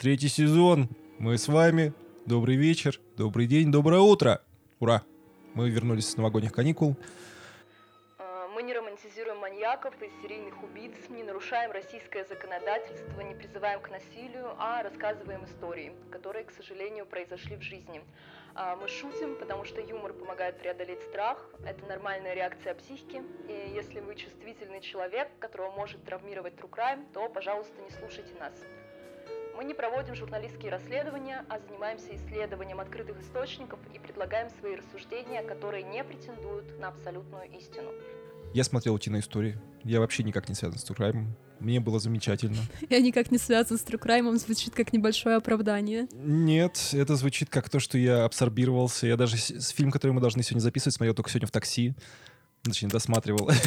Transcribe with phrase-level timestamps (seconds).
[0.00, 0.88] Третий сезон.
[1.18, 1.92] Мы с вами.
[2.24, 4.40] Добрый вечер, добрый день, доброе утро.
[4.78, 5.02] Ура!
[5.52, 6.96] Мы вернулись с новогодних каникул.
[8.16, 13.90] А, Мы не романтизируем маньяков и серийных убийц, не нарушаем российское законодательство, не призываем к
[13.90, 18.00] насилию, а рассказываем истории, которые, к сожалению, произошли в жизни.
[18.54, 24.00] А, Мы шутим, потому что юмор помогает преодолеть страх, это нормальная реакция психики, и если
[24.00, 28.54] вы чувствительный человек, которого может травмировать true crime, то, пожалуйста, не слушайте нас.
[29.60, 35.82] Мы не проводим журналистские расследования, а занимаемся исследованием открытых источников и предлагаем свои рассуждения, которые
[35.82, 37.90] не претендуют на абсолютную истину.
[38.54, 39.58] Я смотрел «Утиные истории».
[39.84, 41.36] Я вообще никак не связан с true crime ом.
[41.58, 42.56] Мне было замечательно.
[42.88, 46.08] Я никак не связан с true crime ом, звучит как небольшое оправдание.
[46.14, 49.08] Нет, это звучит как то, что я абсорбировался.
[49.08, 51.92] Я даже с, фильм, который мы должны сегодня записывать, смотрел только сегодня в такси.
[52.62, 53.50] Точнее, досматривал.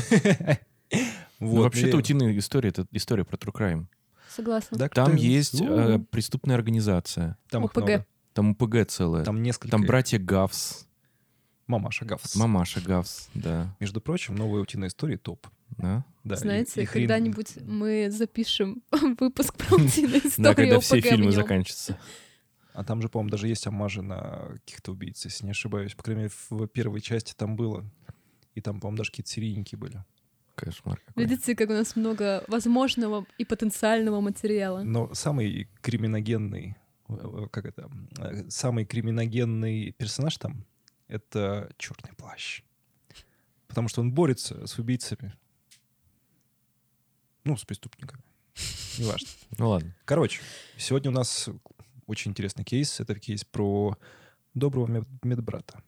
[1.40, 3.88] Ну, вообще-то утиные истории— это история про true crime.
[4.36, 4.78] Согласна.
[4.78, 7.38] Да, Там есть У, э, преступная организация.
[7.50, 7.78] Там ОПГ.
[7.78, 8.06] много.
[8.34, 9.24] Там УПГ целая.
[9.24, 9.78] Там, Там несколько.
[9.78, 10.88] братья Гавс,
[11.68, 12.36] Мамаша Гавс.
[12.36, 13.76] мамаша Гавс, да.
[13.80, 15.48] Между прочим, новые утиные истории топ.
[15.70, 16.04] да.
[16.24, 18.82] Да, и- Знаете, и хрен- когда-нибудь мы запишем
[19.20, 21.98] выпуск про утиные Да, истории когда все фильмы заканчиваются.
[22.74, 25.94] А там же, по-моему, даже есть амажи на каких-то убийц, если не ошибаюсь.
[25.96, 27.86] По крайней мере, в первой части там было.
[28.56, 30.04] И там, по-моему, даже какие-то серийники были.
[30.56, 31.26] Кошмар какой.
[31.26, 34.84] Видите, как у нас много возможного и потенциального материала.
[34.84, 36.76] Но самый криминогенный,
[37.52, 37.90] как это,
[38.50, 40.66] самый криминогенный персонаж там—
[41.08, 42.62] это черный плащ.
[43.68, 45.34] Потому что он борется с убийцами.
[47.44, 48.22] Ну, с преступниками.
[49.00, 49.28] Неважно.
[49.58, 49.96] Ну ладно.
[50.06, 50.42] Короче,
[50.78, 51.50] сегодня у нас
[52.08, 53.00] очень интересный кейс.
[53.00, 53.98] Это кейс про
[54.54, 55.82] доброго мед- медбрата.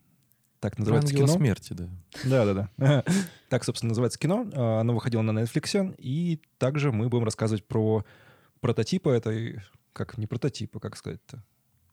[0.60, 1.36] Так называется ангела кино.
[1.36, 1.88] смерти, да.
[2.24, 3.04] Да-да-да.
[3.48, 4.46] Так, собственно, называется кино.
[4.54, 5.94] А, Оно выходило на Netflix.
[5.98, 8.04] И также мы будем рассказывать про
[8.60, 9.60] прототипы этой...
[9.92, 11.42] Как не прототипы, как сказать-то?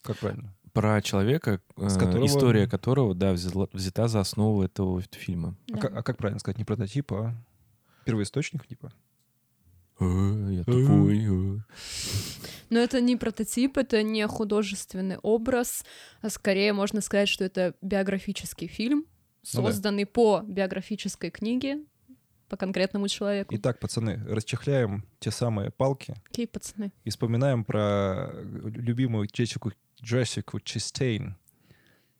[0.01, 0.53] Как правильно?
[0.73, 5.55] Про человека, э, С которого- история которого, да, взяла- взята за основу этого фильма.
[5.71, 5.79] А, Да.
[5.81, 6.57] ка- а как правильно сказать?
[6.57, 7.35] Не прототип, а
[8.05, 8.91] первоисточник, типа?
[9.99, 11.19] Э, Я тупой.
[11.25, 11.59] э.
[12.69, 15.85] Но это не прототип, это не художественный образ,
[16.21, 18.99] а скорее можно сказать, что это биографический фильм,
[19.53, 19.71] Ну да.
[19.71, 21.83] созданный по биографической книге,
[22.49, 23.55] по конкретному человеку.
[23.55, 26.91] Итак, пацаны, расчехляем те самые палки Какие пацаны?
[27.03, 29.71] и вспоминаем про любимую Джессику,
[30.01, 31.35] Джессику Честейн.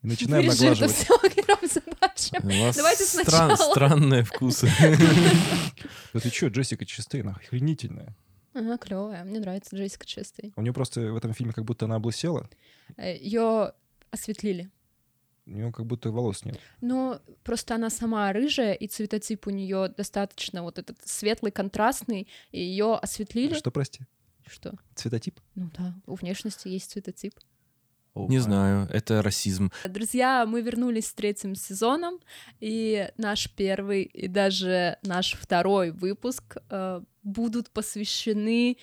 [0.02, 0.96] И начинаем Вырежи это наглаживать.
[0.96, 1.80] все
[2.42, 3.56] вас Давайте сначала.
[3.56, 4.68] странные вкусы.
[6.12, 8.14] Да ты что, Джессика Честейн, охренительная.
[8.54, 9.24] Ага, клевая.
[9.24, 10.52] Мне нравится Джессика Честей.
[10.56, 12.48] У нее просто в этом фильме как будто она облысела,
[12.96, 13.72] Ее
[14.10, 14.70] осветлили.
[15.46, 16.60] у нее как будто волос нет.
[16.80, 22.60] Ну, просто она сама рыжая, и цветотип у нее достаточно вот этот светлый, контрастный, и
[22.60, 23.54] ее осветлили.
[23.54, 24.04] Что, прости?
[24.46, 24.74] Что?
[24.94, 25.40] Цветотип?
[25.56, 27.34] Ну да, у внешности есть цветотип.
[28.14, 29.70] Не знаю, это расизм.
[29.84, 32.20] Друзья, мы вернулись с третьим сезоном,
[32.60, 38.76] и наш первый и даже наш второй выпуск э, будут посвящены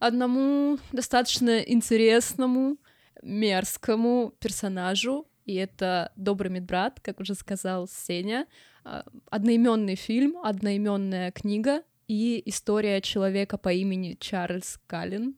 [0.00, 2.78] одному достаточно интересному,
[3.22, 8.46] мерзкому персонажу, и это Добрый медбрат, как уже сказал Сеня,
[8.84, 15.36] Э, одноименный фильм, одноименная книга и история человека по имени Чарльз Каллен.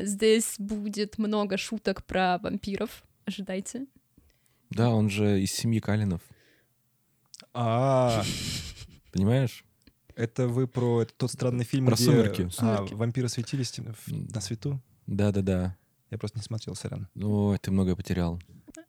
[0.00, 3.02] Э, Здесь будет много шуток про вампиров.
[3.24, 3.86] Ожидайте.
[4.70, 6.22] Да, он же из семьи Калинов.
[7.54, 8.22] А,
[9.12, 9.64] Понимаешь?
[10.14, 12.48] это вы про это тот странный фильм, Про где «Сумерки».
[12.58, 13.74] а, вампиры светились
[14.06, 14.80] на свету?
[15.06, 15.76] Да-да-да.
[16.10, 17.08] Я просто не смотрел, сорян.
[17.14, 18.40] Ой, ты многое потерял.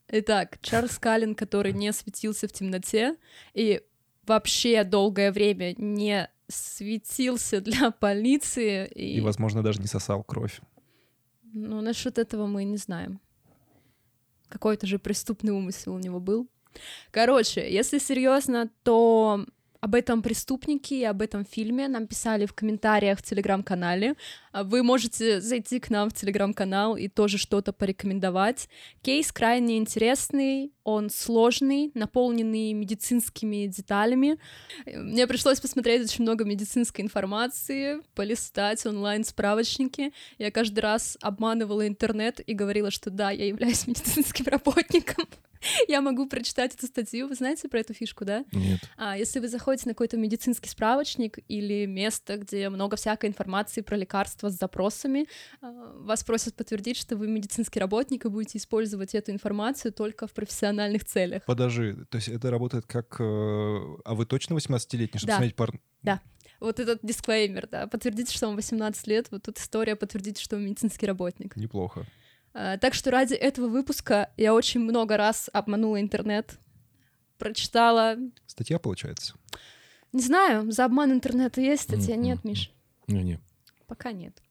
[0.09, 3.16] Итак, Чарльз Каллен, который не светился в темноте
[3.53, 3.81] и
[4.25, 8.86] вообще долгое время не светился для полиции.
[8.88, 10.59] И, И, возможно, даже не сосал кровь.
[11.53, 13.19] Ну, насчет этого мы не знаем.
[14.50, 16.47] Какой-то же преступный умысел у него был.
[17.12, 19.46] Короче, если серьезно, то
[19.80, 24.16] об этом преступнике и об этом фильме нам писали в комментариях в телеграм-канале.
[24.54, 28.70] Вы можете зайти к нам в телеграм-канал и тоже что-то порекомендовать.
[29.02, 34.38] Кейс крайне интересный, он сложный, наполненный медицинскими деталями.
[34.86, 40.14] Мне пришлось посмотреть очень много медицинской информации, полистать онлайн-справочники.
[40.38, 45.26] Я каждый раз обманывала интернет и говорила, что да, я являюсь медицинским работником.
[45.88, 47.28] Я могу прочитать эту статью.
[47.28, 48.44] Вы знаете про эту фишку, да?
[48.52, 48.80] Нет.
[48.98, 53.96] А, если вы заходите на какой-то медицинский справочник или место, где много всякой информации про
[53.96, 55.25] лекарства с запросами,
[55.62, 60.34] а, вас просят подтвердить, что вы медицинский работник и будете использовать эту информацию только в
[60.34, 61.44] профессиональных целях.
[61.45, 63.16] Подожди, то есть это работает как...
[63.19, 63.24] э,
[64.06, 65.36] А вы точно 18-летний, чтобы Да.
[65.38, 65.72] смотреть пар...
[66.01, 66.22] Да.
[66.60, 67.88] Вот этот дисклеймер, да.
[67.88, 69.28] Подтвердите, что вам 18 лет.
[69.31, 71.56] Вот тут история, подтвердите, что вы медицинский работник.
[71.57, 72.06] Неплохо.
[72.54, 76.57] А, Так что ради этого выпуска я очень много раз обманула интернет.
[77.38, 78.16] Прочитала...
[78.45, 79.34] Статья получается.
[80.13, 82.16] Не знаю, за обман интернета есть статья?
[82.16, 82.24] Мгм.
[82.24, 82.72] Нет, Миш?
[83.07, 83.40] Не-не.
[83.94, 84.42] Пока нет.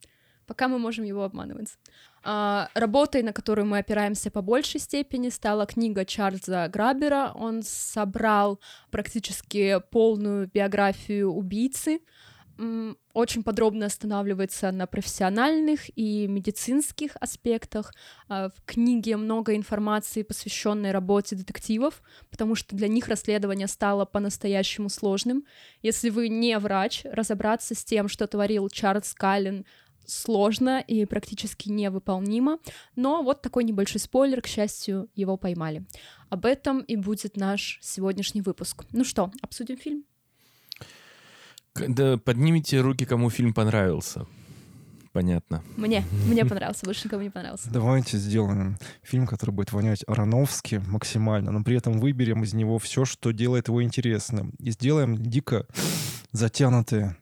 [0.46, 1.76] Пока мы можем его обманывать.
[2.22, 7.32] А, работой, на которую мы опираемся по большей степени, стала книга Чарльза Грабера.
[7.34, 8.60] Он собрал
[8.92, 12.02] практически полную биографию убийцы.
[13.12, 17.92] Очень подробно останавливается на профессиональных и медицинских аспектах.
[18.28, 24.88] А, В книге много информации, посвященной работе детективов, потому что для них расследование стало по-настоящему
[24.88, 25.44] сложным.
[25.82, 29.64] Если вы не врач, разобраться с тем, что творил Чарльз Каллен,
[30.06, 32.58] сложно и практически невыполнимо.
[32.96, 35.84] Но вот такой небольшой спойлер, к счастью, его поймали.
[36.28, 38.84] Об этом и будет наш сегодняшний выпуск.
[38.92, 40.04] Ну что, обсудим фильм?
[41.74, 44.26] Да, поднимите руки, кому фильм понравился.
[45.12, 45.62] Понятно.
[45.76, 47.68] Мне, мне понравился, больше никому не понравился.
[47.70, 53.04] Давайте сделаем фильм, который будет вонять Ароновски максимально, но при этом выберем из него все,
[53.04, 54.54] что делает его интересным.
[54.58, 55.66] И сделаем дико
[56.32, 57.16] затянутые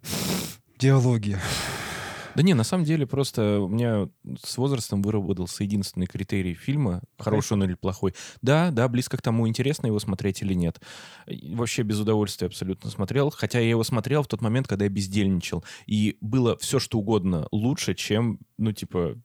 [0.79, 1.37] диалоги.
[2.41, 4.09] Да не, на самом деле просто у меня
[4.43, 8.15] с возрастом выработался единственный критерий фильма, хороший он или плохой.
[8.41, 10.81] Да, да, близко к тому, интересно его смотреть или нет.
[11.27, 15.67] Вообще без удовольствия абсолютно смотрел, хотя я его смотрел в тот момент, когда я бездельничал.
[15.85, 19.19] И было все, что угодно лучше, чем, ну, типа,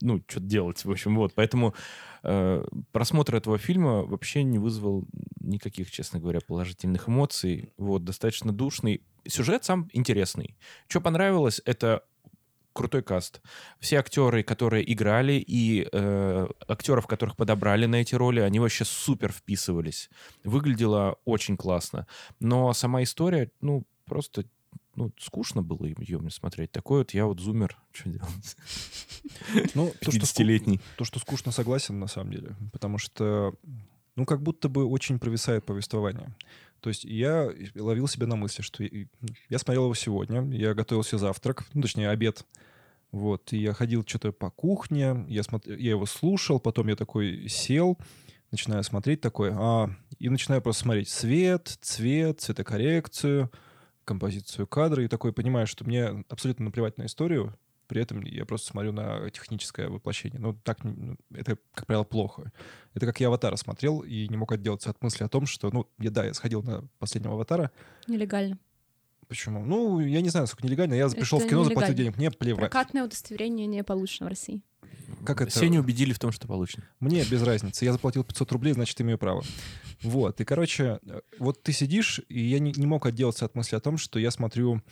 [0.00, 1.34] ну, что-то делать, в общем, вот.
[1.34, 1.74] Поэтому
[2.22, 5.04] э, просмотр этого фильма вообще не вызвал
[5.40, 7.74] никаких, честно говоря, положительных эмоций.
[7.76, 9.02] Вот, достаточно душный.
[9.28, 10.56] Сюжет сам интересный.
[10.88, 12.02] Что понравилось, это
[12.80, 13.42] крутой каст.
[13.78, 19.32] Все актеры, которые играли, и э, актеров, которых подобрали на эти роли, они вообще супер
[19.32, 20.08] вписывались.
[20.44, 22.06] Выглядело очень классно.
[22.40, 24.44] Но сама история, ну, просто
[24.94, 26.72] ну, скучно было ее мне смотреть.
[26.72, 27.76] Такой вот я вот зумер.
[27.92, 28.56] Что делать?
[29.74, 30.80] Ну, то, что, ску- 50-летний.
[30.96, 32.56] то, что скучно, согласен, на самом деле.
[32.72, 33.54] Потому что,
[34.16, 36.34] ну, как будто бы очень провисает повествование.
[36.80, 41.18] То есть я ловил себя на мысли, что я смотрел его сегодня, я готовил себе
[41.18, 42.46] завтрак, ну, точнее, обед.
[43.12, 47.48] Вот, и я ходил что-то по кухне, я, смотр- я его слушал, потом я такой
[47.48, 47.98] сел,
[48.52, 53.50] начинаю смотреть такой, а, и начинаю просто смотреть свет, цвет, цветокоррекцию,
[54.04, 57.56] композицию кадра, и такой понимаю, что мне абсолютно наплевать на историю,
[57.90, 60.38] при этом я просто смотрю на техническое воплощение.
[60.38, 62.52] Ну, так, ну, это, как правило, плохо.
[62.94, 65.88] Это как я «Аватара» смотрел и не мог отделаться от мысли о том, что, ну,
[65.98, 67.72] я, да, я сходил на последнего «Аватара».
[68.06, 68.58] Нелегально.
[69.30, 69.64] Почему?
[69.64, 70.94] Ну, я не знаю, сколько нелегально.
[70.94, 72.16] Я пришел в Это кино заплатил денег.
[72.16, 72.68] Мне плевать.
[72.68, 74.60] Прокатное удостоверение не получено в России.
[75.24, 75.52] Как это?
[75.52, 76.82] Все не убедили в том, что получено.
[76.98, 77.84] Мне без разницы.
[77.84, 79.44] Я заплатил 500 рублей, значит, имею право.
[80.02, 80.40] Вот.
[80.40, 83.80] И, короче, э, вот ты сидишь, и я не, не мог отделаться от мысли о
[83.80, 84.82] том, что я смотрю,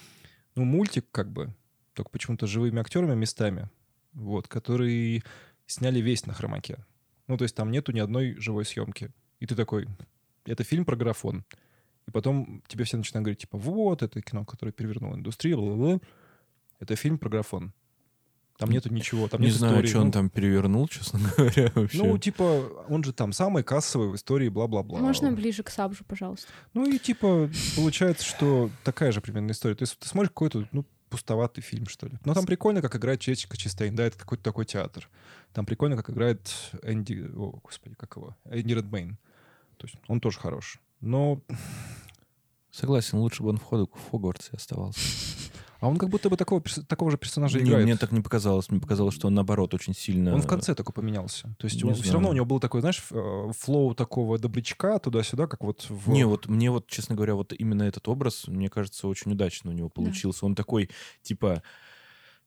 [0.55, 1.53] ну, мультик как бы,
[1.95, 3.69] только почему-то живыми актерами местами,
[4.13, 5.25] вот, которые
[5.67, 6.79] сняли весь на хромаке.
[7.27, 9.11] Ну, то есть там нету ни одной живой съемки.
[9.41, 9.89] И ты такой,
[10.45, 11.45] это фильм про графон.
[12.09, 16.01] И потом тебе все начинают говорить, типа, вот, это кино, которое перевернуло индустрию, бла-бла-бла.
[16.81, 17.75] Это фильм про графон.
[18.57, 19.89] Там нету ничего, там не нет знаю, истории.
[19.89, 21.99] что он Ну, там перевернул, честно говоря, вообще.
[21.99, 25.01] ну, типа, он же там самый кассовый в истории, бла-бла-бла.
[25.01, 26.49] Можно ближе к Сабжу, пожалуйста?
[26.73, 29.75] Ну и типа, получается, что такая же примерно история.
[29.75, 32.19] То есть ты смотришь какой-то, ну, пустоватый фильм, что ли.
[32.25, 35.11] Но там прикольно, как играет Джессика Честейн, да, это какой-то такой театр.
[35.53, 36.51] Там прикольно, как играет
[36.83, 37.31] Энди...
[37.37, 38.35] О, господи, как его?
[38.47, 39.19] Энди Редмейн.
[39.77, 40.81] То есть он тоже хорош.
[41.01, 41.41] Но...
[42.79, 45.01] Согласен, лучше бы он в Хог- в Хогвартсе оставался.
[45.81, 47.85] А он как будто бы такого, такого же персонажа Не, играет.
[47.85, 48.69] мне так не показалось.
[48.69, 50.35] Мне показалось, что он, наоборот, очень сильно...
[50.35, 51.55] Он в конце такой поменялся.
[51.59, 54.99] То есть Не он, все равно у него был такой, знаешь, э, флоу такого добрячка
[54.99, 56.09] туда-сюда, как вот в...
[56.11, 59.75] Не, вот мне вот, честно говоря, вот именно этот образ, мне кажется, очень удачно у
[59.75, 60.47] него получился.
[60.47, 60.91] Он такой,
[61.23, 61.63] типа,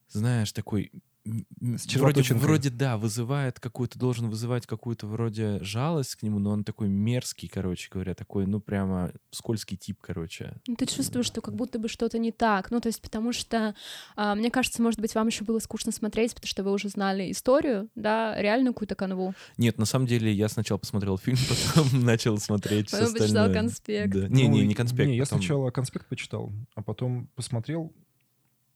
[0.09, 0.91] знаешь, такой...
[1.23, 6.63] С Вроде, вроде, да, вызывает какую-то, должен вызывать какую-то вроде жалость к нему, но он
[6.63, 10.55] такой мерзкий, короче говоря, такой, ну, прямо скользкий тип, короче.
[10.67, 12.71] Ну, Ты чувствуешь, что как будто бы что-то не так.
[12.71, 13.75] Ну, то есть, потому что,
[14.15, 17.31] а, мне кажется, может быть, вам еще было скучно смотреть, потому что вы уже знали
[17.31, 19.35] историю, да, реальную какую-то канву.
[19.57, 21.37] Нет, на самом деле я сначала посмотрел фильм,
[21.75, 23.53] потом начал смотреть все Потом почитал остальное.
[23.53, 24.13] конспект.
[24.13, 24.27] Да.
[24.27, 25.07] Не, Ну, не, не конспект.
[25.07, 27.93] Не, я сначала конспект почитал, а потом посмотрел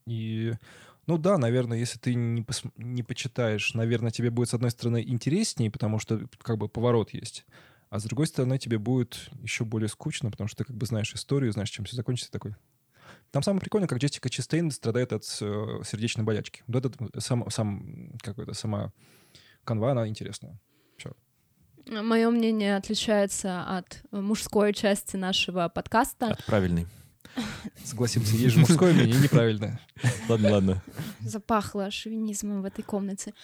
[0.06, 0.52] и...
[1.06, 5.02] Ну да, наверное, если ты не, пос- не почитаешь, наверное, тебе будет, с одной стороны,
[5.06, 7.46] интереснее, потому что как бы поворот есть,
[7.90, 11.14] а с другой стороны, тебе будет еще более скучно, потому что ты как бы знаешь
[11.14, 12.56] историю, знаешь, чем все закончится такой.
[13.30, 16.64] Там самое прикольное, как Джессика Честейн страдает от э, сердечной болячки.
[16.66, 18.92] Вот этот сам, сам какой-то сама
[19.64, 20.58] канва, она интересная.
[21.88, 26.30] Мое мнение отличается от мужской части нашего подкаста.
[26.30, 26.86] От правильный.
[27.84, 29.80] Согласимся, есть же мужское мнение, неправильно.
[30.28, 30.82] Ладно, ладно.
[31.20, 33.34] Запахло шовинизмом в этой комнате.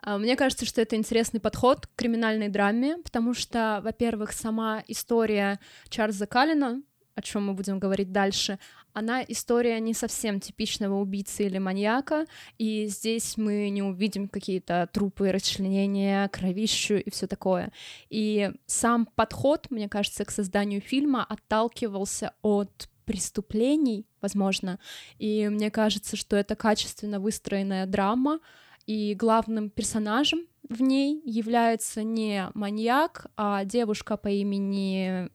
[0.00, 5.60] А, Мне кажется, что это интересный подход к криминальной драме, потому что, во-первых, сама история
[5.88, 6.82] Чарльза Каллина,
[7.14, 8.58] о чем мы будем говорить дальше,
[8.92, 12.26] она история не совсем типичного убийцы или маньяка,
[12.58, 17.72] и здесь мы не увидим какие-то трупы, расчленения, кровищу и все такое.
[18.08, 24.78] И сам подход, мне кажется, к созданию фильма отталкивался от преступлений, возможно,
[25.18, 28.40] и мне кажется, что это качественно выстроенная драма,
[28.86, 35.30] и главным персонажем в ней является не маньяк, а девушка по имени...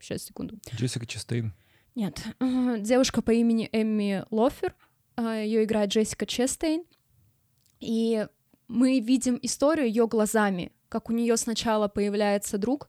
[0.00, 0.58] Сейчас, секунду.
[0.74, 1.52] Джессика Честейн.
[1.94, 2.22] Нет,
[2.80, 4.74] девушка по имени Эмми Лофер,
[5.18, 6.84] ее играет Джессика Честейн,
[7.78, 8.26] и
[8.68, 12.88] мы видим историю ее глазами, как у нее сначала появляется друг,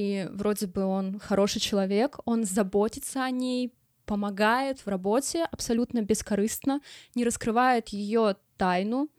[0.00, 3.74] и вроде бы он хороший человек, он заботится о ней,
[4.06, 6.80] помогает в работе абсолютно бескорыстно,
[7.14, 9.10] не раскрывает ее тайну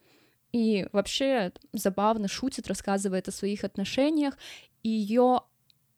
[0.51, 4.39] и вообще забавно шутит, рассказывает о своих отношениях,
[4.81, 5.41] и ее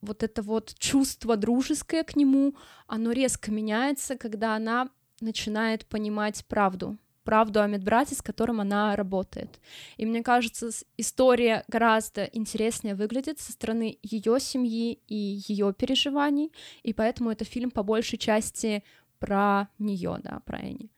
[0.02, 2.54] вот это вот чувство дружеское к нему,
[2.86, 4.90] оно резко меняется, когда она
[5.22, 9.60] начинает понимать правду, правду о медбрате, с которым она работает.
[9.98, 16.52] И мне кажется, история гораздо интереснее выглядит со стороны ее семьи и ее переживаний,
[16.84, 18.84] и поэтому это фильм по большей части
[19.20, 20.92] про нее, да, про Энни.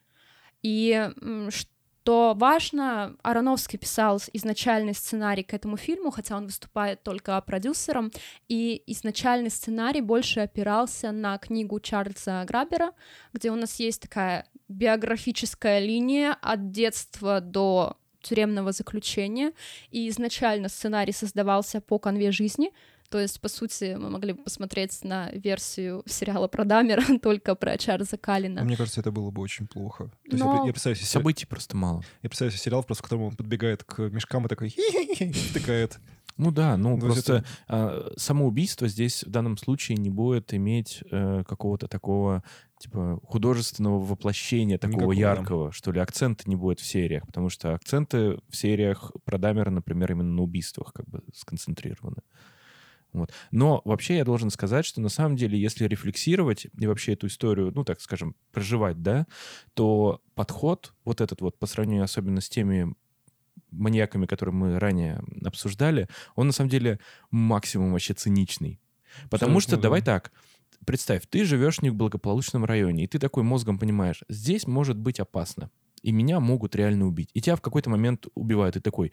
[0.63, 1.11] И
[2.05, 8.11] что важно, Ароновский писал изначальный сценарий к этому фильму, хотя он выступает только продюсером,
[8.47, 12.91] и изначальный сценарий больше опирался на книгу Чарльза Грабера,
[13.33, 19.51] где у нас есть такая биографическая линия от детства до тюремного заключения,
[19.91, 22.71] и изначально сценарий создавался по конве жизни,
[23.09, 27.77] то есть, по сути, мы могли бы посмотреть на версию сериала про Дамера, только про
[27.77, 28.63] Чарльза Каллина.
[28.63, 30.05] Мне кажется, это было бы очень плохо.
[30.29, 32.03] То есть я Но- я представляю себе, Событий просто мало.
[32.23, 34.69] я представляю себе сериал, просто в котором он подбегает к мешкам и такой
[35.49, 35.99] втыкает.
[36.37, 40.53] Ну да, ну То есть просто это- а, самоубийство здесь в данном случае не будет
[40.53, 42.43] иметь э, какого-то такого
[42.77, 45.19] типа художественного воплощения такого Никакого, да.
[45.21, 49.69] яркого, что ли, акцента не будет в сериях, потому что акценты в сериях про Дамера,
[49.69, 52.17] например, именно на убийствах как бы сконцентрированы.
[53.13, 53.31] Вот.
[53.51, 57.71] Но вообще я должен сказать, что на самом деле, если рефлексировать и вообще эту историю,
[57.73, 59.25] ну, так скажем, проживать, да,
[59.73, 62.93] то подход вот этот вот по сравнению особенно с теми
[63.75, 66.99] маньяками, которые мы ранее обсуждали, он на самом деле
[67.31, 68.79] максимум вообще циничный.
[69.29, 70.05] Потому Абсолютно, что, давай да.
[70.05, 70.31] так,
[70.85, 75.69] представь, ты живешь в неблагополучном районе, и ты такой мозгом понимаешь, здесь может быть опасно,
[76.01, 77.29] и меня могут реально убить.
[77.33, 79.11] И тебя в какой-то момент убивают, и такой...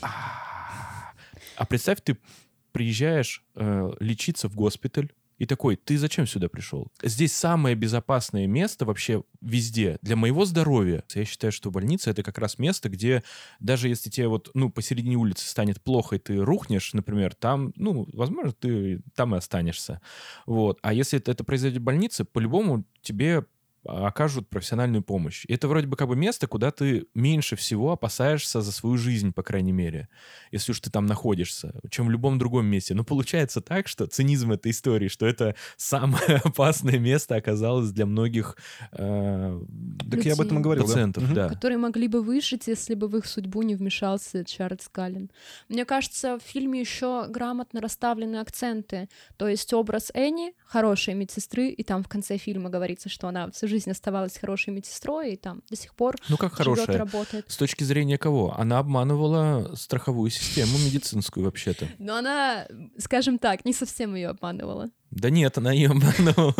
[0.00, 1.12] «А».
[1.56, 2.18] А представь, ты
[2.72, 6.88] приезжаешь э, лечиться в госпиталь, и такой, ты зачем сюда пришел?
[7.02, 11.04] Здесь самое безопасное место вообще везде для моего здоровья.
[11.14, 13.22] Я считаю, что больница это как раз место, где
[13.60, 18.08] даже если тебе вот, ну, посередине улицы станет плохо, и ты рухнешь, например, там, ну,
[18.12, 20.00] возможно, ты там и останешься.
[20.46, 20.78] Вот.
[20.82, 23.44] А если это, это произойдет в больнице, по-любому тебе
[23.88, 25.44] окажут профессиональную помощь.
[25.48, 29.32] И это вроде бы как бы место, куда ты меньше всего опасаешься за свою жизнь,
[29.32, 30.08] по крайней мере,
[30.52, 32.94] если уж ты там находишься, чем в любом другом месте.
[32.94, 38.56] Но получается так, что цинизм этой истории, что это самое опасное место оказалось для многих
[38.92, 39.60] э,
[40.10, 40.62] Так я об этом и Людей.
[40.62, 40.88] говорил, да.
[40.88, 41.34] пациентов, Мгм.
[41.34, 41.48] да.
[41.48, 45.30] которые могли бы выжить, если бы в их судьбу не вмешался Чарльз Каллен.
[45.68, 49.08] Мне кажется, в фильме еще грамотно расставлены акценты.
[49.36, 53.68] То есть образ Энни, хорошей медсестры, и там в конце фильма говорится, что она всю
[53.68, 56.98] жизнь оставалась хорошей медсестрой, и там до сих пор Ну как живет хорошая?
[56.98, 57.44] работает.
[57.48, 58.54] С точки зрения кого?
[58.56, 61.88] Она обманывала страховую систему медицинскую вообще-то.
[61.98, 62.66] Но она,
[62.98, 64.90] скажем так, не совсем ее обманывала.
[65.10, 66.54] Да нет, она ее обманывала.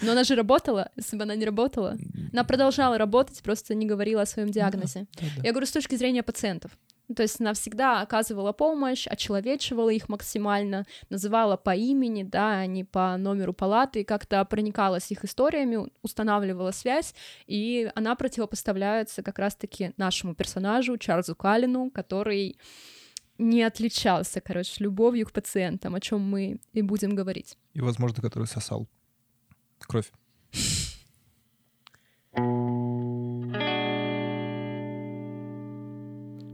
[0.00, 1.96] Но она же работала, если бы она не работала.
[2.32, 5.06] Она продолжала работать, просто не говорила о своем диагнозе.
[5.20, 5.42] Да-да.
[5.44, 6.70] Я говорю с точки зрения пациентов.
[7.10, 12.66] Ну, То есть она всегда оказывала помощь, очеловечивала их максимально, называла по имени, да, а
[12.66, 17.12] не по номеру палаты, и как-то проникалась их историями, устанавливала связь,
[17.48, 22.56] и она противопоставляется как раз-таки нашему персонажу Чарльзу Каллину, который
[23.38, 27.58] не отличался, короче, любовью к пациентам, о чем мы и будем говорить.
[27.74, 28.86] И, возможно, который сосал
[29.80, 30.12] кровь.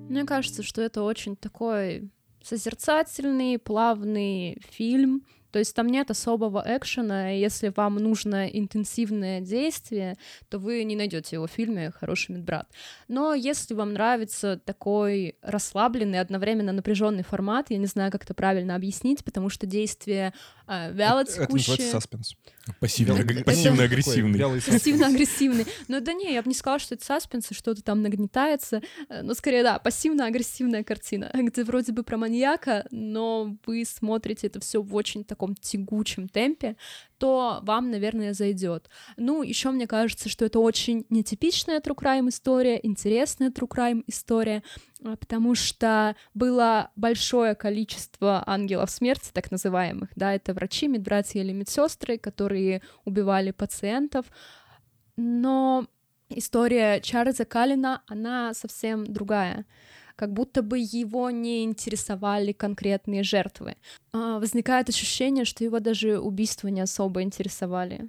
[0.09, 2.11] Мне кажется, что это очень такой
[2.43, 5.25] созерцательный, плавный фильм.
[5.57, 10.19] То есть там нет особого экшена, и если вам нужно интенсивное действие,
[10.51, 12.69] то вы не найдете его в фильме «Хороший медбрат».
[13.09, 18.75] Но если вам нравится такой расслабленный, одновременно напряженный формат, я не знаю, как это правильно
[18.75, 20.35] объяснить, потому что действие
[20.67, 21.91] э, вяло Это называется текущее...
[21.91, 22.35] саспенс.
[22.81, 24.39] Пассивно- Вялый- Пассивно-агрессивный.
[24.61, 24.67] Саспенс.
[24.67, 25.67] Пассивно-агрессивный.
[25.89, 28.83] Но да не, я бы не сказала, что это саспенс, и что-то там нагнетается.
[29.09, 34.61] Э, Но скорее, да, пассивно-агрессивная картина, где вроде бы про маньяка, но вы смотрите это
[34.61, 36.77] все в очень таком тягучем темпе,
[37.19, 38.91] то вам, наверное, зайдет.
[39.17, 44.63] Ну, еще мне кажется, что это очень нетипичная true crime история, интересная true crime история,
[45.05, 51.53] а, потому что было большое количество ангелов смерти, так называемых, да, это врачи, медбратья или
[51.53, 54.27] медсестры, которые убивали пациентов,
[55.17, 55.87] но
[56.29, 59.65] история Чарльза Каллина, она совсем другая.
[60.17, 63.77] Как будто бы его не интересовали конкретные жертвы.
[64.13, 68.09] А, Возникает ощущение, что его даже убийства не особо интересовали.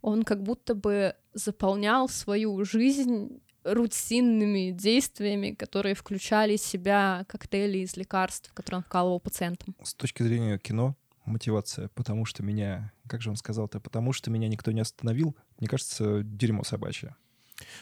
[0.00, 7.96] Он как будто бы заполнял свою жизнь рутинными действиями, которые включали в себя коктейли из
[7.96, 9.74] лекарств, которые он вкалывал пациентам.
[9.82, 14.48] С точки зрения кино, мотивация, потому что меня, как же он сказал-то, потому что меня
[14.48, 17.16] никто не остановил, мне кажется, дерьмо собачье.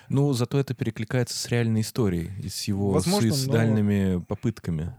[0.08, 4.94] Ну, зато это перекликается с реальной историей и с его Возможно, но- суицидальными попытками.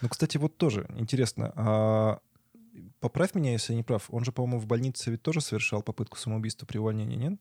[0.00, 2.18] Ну, кстати, вот тоже интересно, а
[3.00, 6.16] поправь меня, если я не прав, он же, по-моему, в больнице ведь тоже совершал попытку
[6.18, 7.40] самоубийства при увольнении, нет?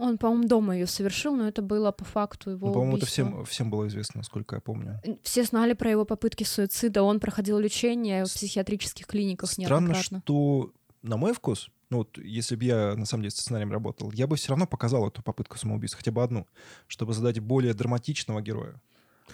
[0.00, 3.24] Он, по-моему, дома ее совершил, но это было по факту его Ну, по-моему, это убийства.
[3.24, 5.00] всем, всем было известно, насколько я помню.
[5.24, 10.20] Все знали про его попытки суицида, он проходил лечение в психиатрических клиниках Странно, неоднократно.
[10.24, 10.72] что,
[11.02, 14.26] на мой вкус, ну вот если бы я, на самом деле, с сценарием работал, я
[14.26, 16.46] бы все равно показал эту попытку самоубийства, хотя бы одну,
[16.86, 18.80] чтобы задать более драматичного героя.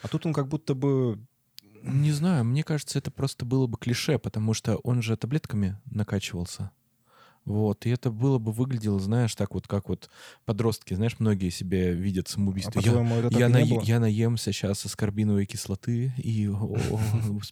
[0.03, 1.19] А тут он как будто бы...
[1.83, 6.71] Не знаю, мне кажется, это просто было бы клише, потому что он же таблетками накачивался.
[7.45, 10.09] Вот, и это было бы выглядело, знаешь, так вот, как вот
[10.47, 12.81] подростки, знаешь, многие себе видят А самоубийство.
[12.81, 16.49] Я- так я, и на- я наемся сейчас аскорбиновой кислоты и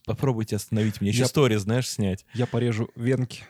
[0.06, 1.10] попробуйте остановить меня.
[1.10, 2.24] Еще Я- стори, знаешь, снять.
[2.32, 3.44] Я порежу венки.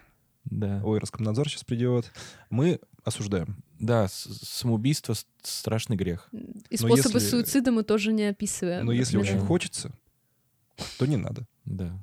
[0.44, 0.80] Да.
[0.84, 2.10] Ой, Роскомнадзор сейчас придет.
[2.50, 3.62] Мы осуждаем.
[3.78, 6.28] Да, самоубийство страшный грех.
[6.32, 8.86] И Но способы если- суицида мы тоже не описываем.
[8.86, 9.38] Но если например.
[9.38, 9.92] очень хочется,
[10.98, 11.46] то не надо.
[11.64, 11.96] Да.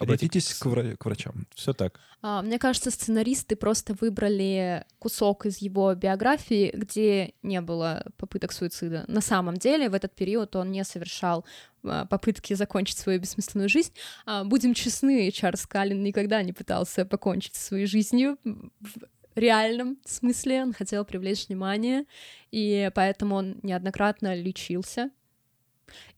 [0.00, 1.46] Обратитесь к- вра- к врачам.
[1.54, 2.00] Все так.
[2.22, 9.04] А, Мне кажется, сценаристы просто выбрали кусок из его биографии, где не было попыток суицида.
[9.08, 11.44] На самом деле, в этот период он не совершал
[11.82, 13.92] а, попытки закончить свою бессмысленную жизнь.
[14.26, 20.62] А, Будем честны, Чарльз Каллен никогда не пытался покончить своей жизнью в реальном смысле.
[20.62, 22.04] Он хотел привлечь внимание,
[22.52, 25.10] и поэтому он неоднократно лечился.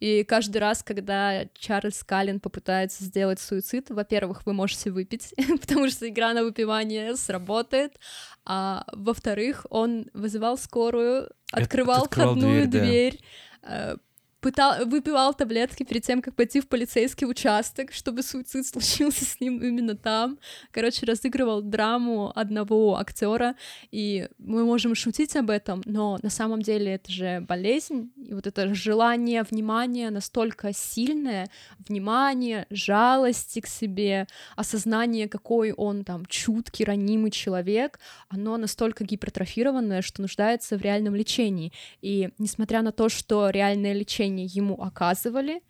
[0.00, 6.08] И каждый раз, когда Чарльз Каллен попытается сделать суицид, во-первых, вы можете выпить, потому что
[6.08, 7.98] игра на выпивание сработает,
[8.44, 12.86] а во-вторых, он вызывал скорую, открывал открывал входную дверь, да.
[12.86, 13.20] дверь,
[13.62, 13.96] э,
[14.40, 19.58] пытал, выпивал таблетки перед тем, как пойти в полицейский участок, чтобы суицид случился с ним
[19.62, 20.38] именно там.
[20.70, 23.56] Короче, разыгрывал драму одного актера,
[23.90, 28.46] и мы можем шутить об этом, но на самом деле это же болезнь, и вот
[28.46, 37.30] это желание внимания настолько сильное, внимание, жалости к себе, осознание, какой он там чуткий, ранимый
[37.30, 41.72] человек, оно настолько гипертрофированное, что нуждается в реальном лечении.
[42.02, 45.62] И несмотря на то, что реальное лечение ему оказывали,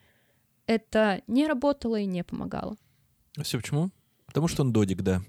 [0.66, 2.76] это не работало и не помогало.
[3.42, 3.90] Все почему?
[4.26, 5.22] Потому что он додик, да.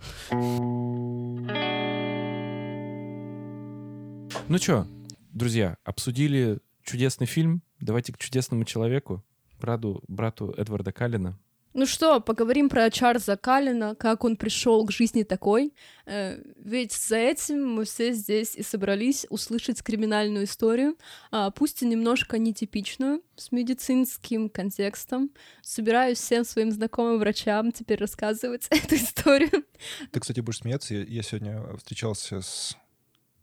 [4.49, 4.87] Ну что,
[5.31, 7.61] друзья, обсудили чудесный фильм.
[7.79, 9.23] Давайте к чудесному человеку,
[9.59, 11.37] брату, брату Эдварда Каллина.
[11.77, 15.75] Ну что, поговорим про Чарльза Каллина, как он пришел к жизни такой.
[16.07, 20.97] Э, ведь за этим мы все здесь и собрались услышать криминальную историю,
[21.29, 25.29] а, пусть и немножко нетипичную, с медицинским контекстом.
[25.61, 29.63] Собираюсь всем своим знакомым врачам теперь рассказывать эту историю.
[30.11, 30.95] Ты, кстати, будешь смеяться.
[30.95, 32.75] Я, я сегодня встречался с...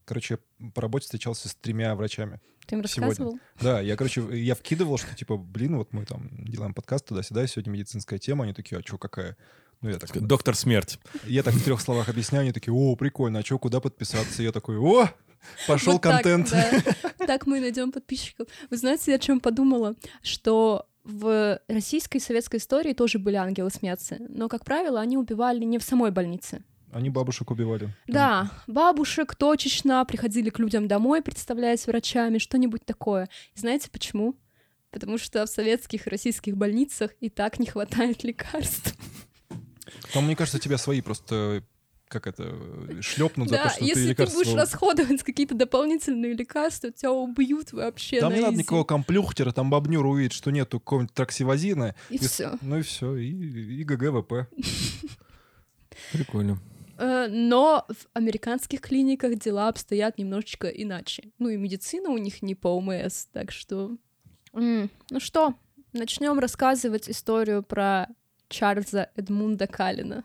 [0.05, 2.41] Короче, я по работе встречался с тремя врачами.
[2.67, 3.09] Ты им Сегодня.
[3.09, 3.39] рассказывал?
[3.61, 7.47] Да, я, короче, я вкидывал, что типа, блин, вот мы там делаем подкаст туда-сюда, и
[7.47, 8.45] сегодня медицинская тема.
[8.45, 9.37] Они такие, а что, какая?
[9.81, 10.99] Ну, я так, Доктор Смерть.
[11.25, 14.43] я так в трех словах объясняю, они такие, о, прикольно, а что, куда подписаться?
[14.43, 15.11] Я такой, о,
[15.67, 16.51] пошел Вот так, контент.
[16.51, 17.27] да.
[17.27, 18.49] Так мы найдем подписчиков.
[18.71, 19.95] Вы знаете, я о чем подумала?
[20.23, 25.65] Что в российской и советской истории тоже были ангелы смерти, но, как правило, они убивали
[25.65, 26.63] не в самой больнице.
[26.95, 27.93] Они бабушек убивали.
[28.07, 33.29] Да, бабушек точечно приходили к людям домой, представляясь врачами, что-нибудь такое.
[33.57, 34.37] И знаете почему?
[34.93, 38.95] Потому что в советских и российских больницах и так не хватает лекарств.
[40.13, 41.65] Там, мне кажется, тебя свои просто
[42.07, 42.55] как это,
[43.01, 47.73] шлепнут за Да, то, что ты если ты будешь расходовать какие-то дополнительные лекарства, тебя убьют
[47.73, 48.61] вообще Там не надо изи.
[48.61, 51.97] никакого комплюхтера, там бабнюр увидит, что нету какого-нибудь траксивозина.
[52.11, 52.53] И все.
[52.61, 53.27] Ну и все, и,
[53.81, 54.47] и ГГВП.
[56.13, 56.61] Прикольно.
[56.99, 61.31] Э, Но в американских клиниках дела обстоят немножечко иначе.
[61.39, 63.97] Ну и медицина у них не по ОМС, так что...
[64.53, 65.55] М, Ну что,
[65.93, 68.07] начнем рассказывать историю про
[68.49, 70.25] Чарльза Эдмунда Каллина.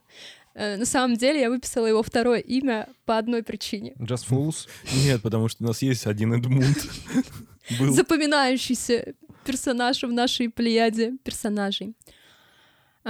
[0.55, 3.93] Э, На самом деле я выписала его второе имя по одной причине.
[3.99, 4.67] Just Fools.
[5.05, 6.77] Нет, потому что у нас есть один Эдмунд.
[7.79, 7.93] Был.
[7.93, 9.13] запоминающийся
[9.45, 11.93] персонаж в нашей плеяде персонажей.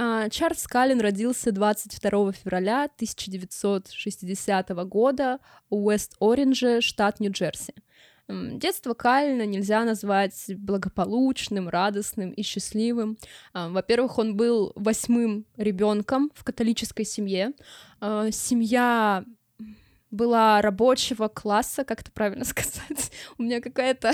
[0.02, 7.74] А, Чарльз Каллен родился 22 февраля 1960 года в Уэст-Оринже, штат Нью-Джерси.
[8.26, 13.18] Детство Каллена нельзя назвать благополучным, радостным и счастливым.
[13.52, 17.52] А, Во-первых, он был восьмым ребенком в католической семье.
[18.00, 19.22] А, Семья
[20.10, 23.12] была рабочего класса, как это правильно сказать?
[23.36, 24.12] У меня какая-то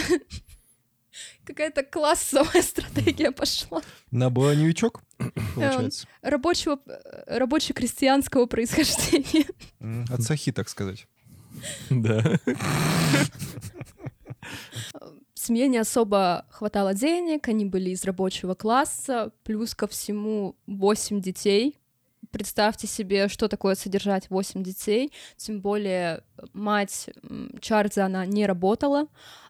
[1.44, 3.82] какая-то классовая стратегия пошла.
[4.10, 5.02] На новичок,
[5.54, 6.06] получается.
[6.22, 9.46] Рабочего, э, рабоче-крестьянского происхождения.
[10.10, 11.06] От сахи, так сказать.
[11.90, 12.38] Да.
[15.34, 21.78] Семье не особо хватало денег, они были из рабочего класса, плюс ко всему 8 детей.
[22.32, 27.10] Представьте себе, что такое содержать 8 детей, тем более мать
[27.60, 29.06] Чарльза, она не работала.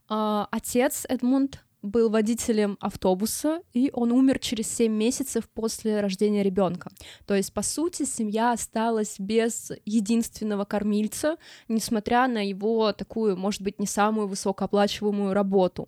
[0.09, 6.91] А Отец Эдмунд был водителем автобуса, и он умер через 7 месяцев после рождения ребенка.
[7.27, 11.37] То есть, по сути, семья осталась без единственного кормильца,
[11.69, 15.87] несмотря на его такую, может быть, не самую высокооплачиваемую работу.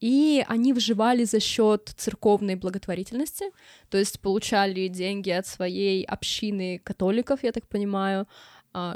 [0.00, 3.46] И они выживали за счет церковной благотворительности,
[3.88, 8.26] то есть получали деньги от своей общины католиков, я так понимаю,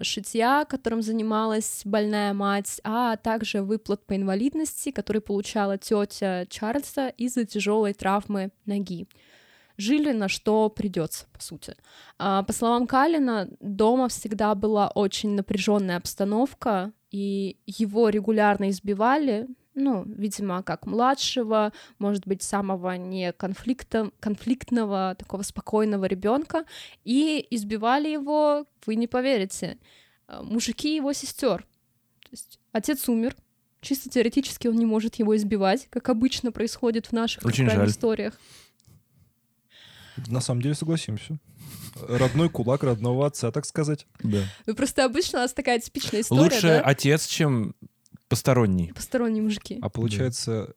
[0.02, 7.44] шитья, которым занималась больная мать, а также выплат по инвалидности, который получала тетя Чарльза из-за
[7.44, 9.06] тяжелой травмы ноги.
[9.76, 11.74] Жили на что придется, по сути.
[12.18, 20.04] А, По словам Калина, дома всегда была очень напряженная обстановка, и его регулярно избивали, ну,
[20.06, 26.64] видимо, как младшего, может быть, самого не конфликта, конфликтного, такого спокойного ребенка,
[27.04, 29.78] и избивали его, вы не поверите,
[30.28, 31.62] э, мужики его сестер.
[32.22, 33.34] То есть отец умер,
[33.80, 37.88] чисто теоретически он не может его избивать, как обычно происходит в наших Очень жаль.
[37.88, 38.38] историях.
[40.28, 41.38] На самом деле согласимся.
[42.06, 44.06] Родной кулак родного отца, так сказать.
[44.22, 44.42] Да.
[44.66, 46.80] Ну, просто обычно у нас такая типичная история, Лучше да?
[46.82, 47.74] отец, чем
[48.32, 48.92] посторонний.
[48.94, 49.78] Посторонние мужики.
[49.82, 50.74] А получается,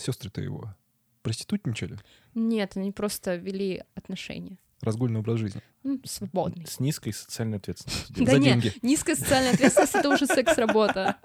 [0.00, 0.74] сестры-то его
[1.20, 1.98] проститутничали?
[2.34, 4.56] Нет, они просто вели отношения.
[4.80, 5.60] Разгульный образ жизни.
[5.82, 6.66] Ну, свободный.
[6.66, 8.24] С низкой социальной ответственностью.
[8.24, 8.72] Да За не, деньги.
[8.80, 11.16] низкая социальная ответственность— это уже секс-работа.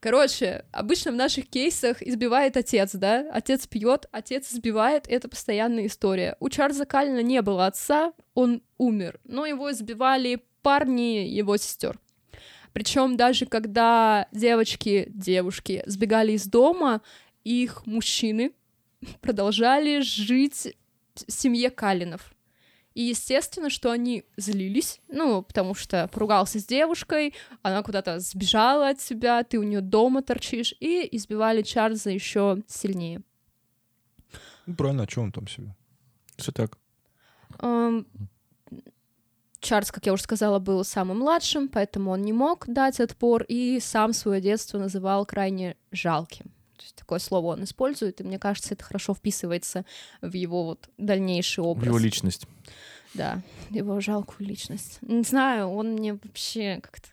[0.00, 3.30] Короче, обычно в наших кейсах избивает отец, да?
[3.32, 6.36] Отец пьет, отец избивает, это постоянная история.
[6.40, 12.00] У Чарльза Каллина не было отца, он умер, но его избивали парни его сестер.
[12.76, 17.00] Причем даже когда девочки, девушки сбегали из дома,
[17.42, 18.52] их мужчины
[19.22, 20.76] продолжали жить
[21.14, 22.34] в семье Калинов.
[22.92, 28.98] И естественно, что они злились, ну, потому что поругался с девушкой, она куда-то сбежала от
[28.98, 33.22] тебя, ты у нее дома торчишь, и избивали Чарльза еще сильнее.
[34.66, 35.74] Ну, правильно, а что он там себе?
[36.36, 36.76] Все так.
[37.60, 38.06] Эм,
[39.60, 43.80] Чарльз, как я уже сказала, был самым младшим, поэтому он не мог дать отпор и
[43.80, 46.46] сам свое детство называл крайне жалким.
[46.76, 49.84] То есть такое слово он использует, и мне кажется, это хорошо вписывается
[50.20, 51.86] в его вот дальнейший В образ.
[51.86, 52.46] его личность.
[53.14, 53.40] Да,
[53.70, 54.98] его жалкую личность.
[55.00, 57.08] Не знаю, он мне вообще как-то...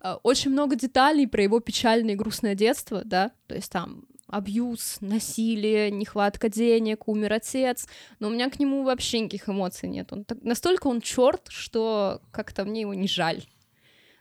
[0.00, 4.98] А, Очень много деталей про его печальное и грустное детство, да, то есть там абьюз,
[5.00, 7.86] насилие, нехватка денег, умер отец,
[8.20, 10.12] но у меня к нему вообще никаких эмоций нет.
[10.12, 13.44] Он так- настолько он черт, что как-то мне его не жаль.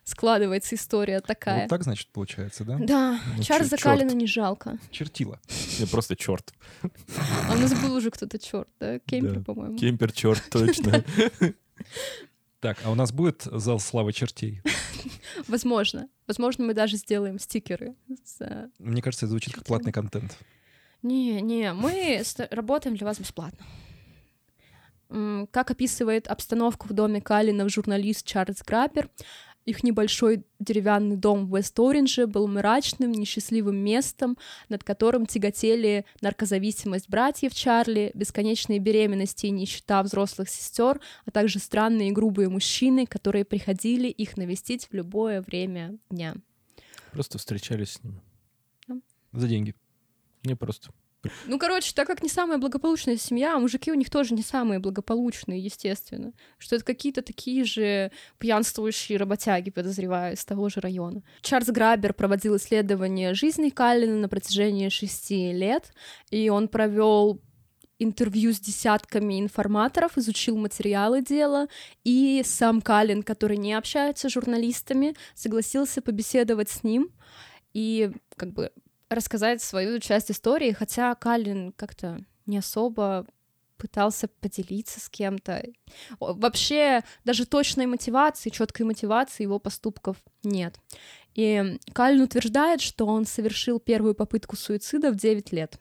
[0.05, 1.61] Складывается история такая.
[1.61, 2.77] Вот так, значит, получается, да?
[2.77, 4.13] Да, Ну, Чарльза чёрт.
[4.13, 4.77] не жалко.
[4.91, 5.39] Чертила.
[5.79, 6.53] Я просто черт.
[6.81, 8.99] А у нас был уже кто-то черт, да?
[8.99, 9.43] Кемпер, Да.
[9.45, 9.77] по-моему.
[9.77, 11.05] Кемпер черт, точно.
[12.59, 14.61] Так, а у нас будет зал славы чертей?
[15.47, 16.09] Возможно.
[16.27, 17.95] Возможно, мы даже сделаем стикеры.
[18.23, 20.37] с, э, Мне кажется, это звучит как платный контент.
[21.01, 23.65] Не, не, мы работаем для вас бесплатно.
[25.51, 29.09] Как описывает обстановку в доме Каллина журналист Чарльз Граппер,
[29.65, 34.37] Их небольшой деревянный дом в Вест-Оринже был мрачным, несчастливым местом,
[34.69, 42.09] над которым тяготели наркозависимость братьев Чарли, бесконечные беременности и нищета взрослых сестер, а также странные
[42.09, 46.35] и грубые мужчины, которые приходили их навестить в любое время дня.
[47.11, 48.21] Просто встречались с ними.
[49.31, 49.75] За деньги.
[50.43, 50.91] Не просто.
[51.47, 54.79] Ну, короче, так как не самая благополучная семья, а мужики у них тоже не самые
[54.79, 56.33] благополучные, естественно.
[56.57, 61.23] Что это какие-то такие же пьянствующие работяги, подозреваю, из того же района.
[61.41, 65.93] Чарльз Грабер проводил исследование жизни Каллина на протяжении шести лет,
[66.29, 67.41] и он провел
[67.99, 71.67] интервью с десятками информаторов, изучил материалы дела,
[72.03, 77.09] и сам Каллин, который не общается с журналистами, согласился побеседовать с ним
[77.73, 78.71] и как бы
[79.15, 83.25] рассказать свою часть истории, хотя Каллин как-то не особо
[83.77, 85.65] пытался поделиться с кем-то.
[86.19, 90.79] Вообще даже точной мотивации, четкой мотивации его поступков нет.
[91.35, 95.79] И Каллин утверждает, что он совершил первую попытку суицида в 9 лет.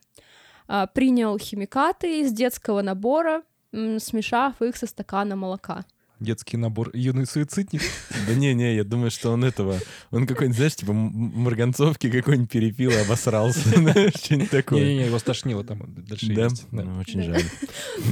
[0.66, 5.84] А, принял химикаты из детского набора, смешав их со стакана молока
[6.22, 7.82] детский набор юный суицидник.
[8.26, 9.78] Да не-не, я думаю, что он этого,
[10.10, 13.60] он какой-нибудь, знаешь, типа марганцовки какой-нибудь перепил и обосрался,
[14.16, 14.80] что-нибудь такое.
[14.80, 16.48] Не-не-не, его стошнило там дальше Да?
[16.70, 17.42] Ну, очень жаль.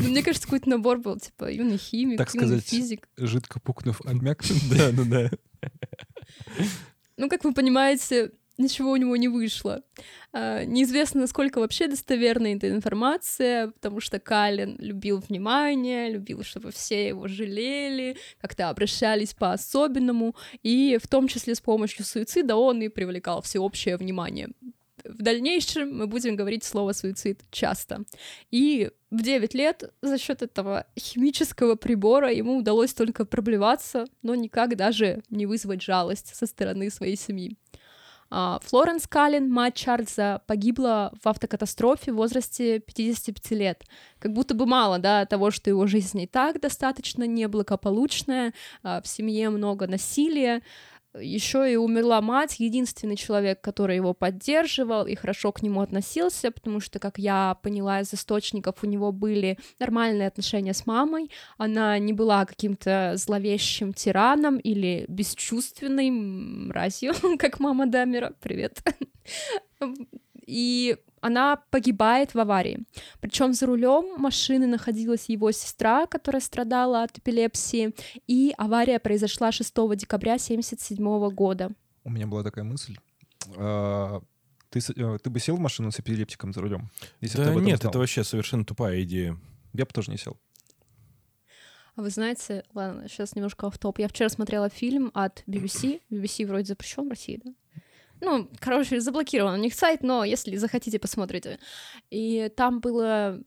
[0.03, 3.09] Ну, мне кажется, какой-то набор был, типа юный химик, Так юный сказать, физик.
[3.17, 4.43] жидко пукнув аммиак.
[4.71, 5.31] Да, ну да.
[7.17, 9.83] Ну, как вы понимаете, ничего у него не вышло.
[10.33, 17.09] А, неизвестно, насколько вообще достоверна эта информация, потому что Калин любил внимание, любил, чтобы все
[17.09, 23.43] его жалели, как-то обращались по-особенному, и в том числе с помощью суицида он и привлекал
[23.43, 24.49] всеобщее внимание.
[25.05, 28.05] В дальнейшем мы будем говорить слово суицид часто.
[28.51, 34.77] И в 9 лет за счет этого химического прибора ему удалось только проблеваться, но никак
[34.77, 37.57] даже не вызвать жалость со стороны своей семьи.
[38.31, 43.85] А, Флоренс Каллен, мать Чарльза, погибла в автокатастрофе в возрасте 55 лет.
[44.21, 49.09] Как будто бы мало, да, того, что его жизнь и так достаточно неблагополучная, а, в
[49.09, 50.63] семье много насилия,
[51.19, 56.81] еще и умерла мать, единственный человек, который его поддерживал и хорошо к нему относился, потому
[56.81, 62.13] что, как я поняла из источников, у него были нормальные отношения с мамой, она не
[62.13, 68.83] была каким-то зловещим тираном или бесчувственной мразью, как мама Дамера, привет.
[70.47, 72.85] И она погибает в аварии.
[73.21, 77.95] Причем за рулем машины находилась его сестра, которая страдала от эпилепсии,
[78.27, 81.71] и авария произошла 6 декабря 1977 года.
[82.05, 82.97] У меня была такая мысль.
[83.57, 84.23] А,
[84.71, 86.91] ты, э, ты бы сел в машину с эпилептиком за рулем?
[87.21, 87.91] Если Да нет, знал?
[87.91, 89.37] это вообще совершенно тупая идея.
[89.73, 90.39] Я бы тоже не сел.
[91.97, 93.99] А вы знаете, ладно, сейчас немножко автоп.
[93.99, 96.01] Я вчера смотрела фильм от BBC.
[96.11, 97.53] BBC вроде запрещен в России, да?
[98.21, 101.59] Ну, короче, заблокирован у них сайт, но если захотите, посмотрите.
[102.11, 103.41] И там было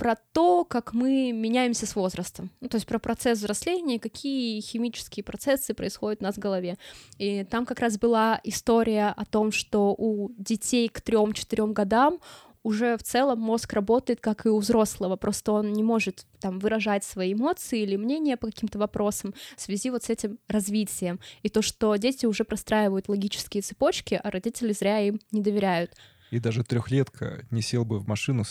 [0.00, 2.50] про то, как мы меняемся с возрастом.
[2.60, 6.78] Ну, то есть про процесс взросления, какие химические процессы происходят у нас в голове.
[7.18, 12.18] И там как раз была история о том, что у детей к 3-4 годам
[12.62, 17.04] уже в целом мозг работает как и у взрослого, просто он не может там выражать
[17.04, 21.20] свои эмоции или мнения по каким-то вопросам в связи вот с этим развитием.
[21.42, 25.92] И то, что дети уже простраивают логические цепочки, а родители зря им не доверяют.
[26.30, 28.44] И даже трехлетка не сел бы в машину.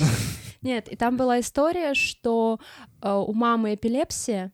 [0.62, 2.60] Нет, и там была история, что
[3.00, 4.52] э, у мамы эпилепсия,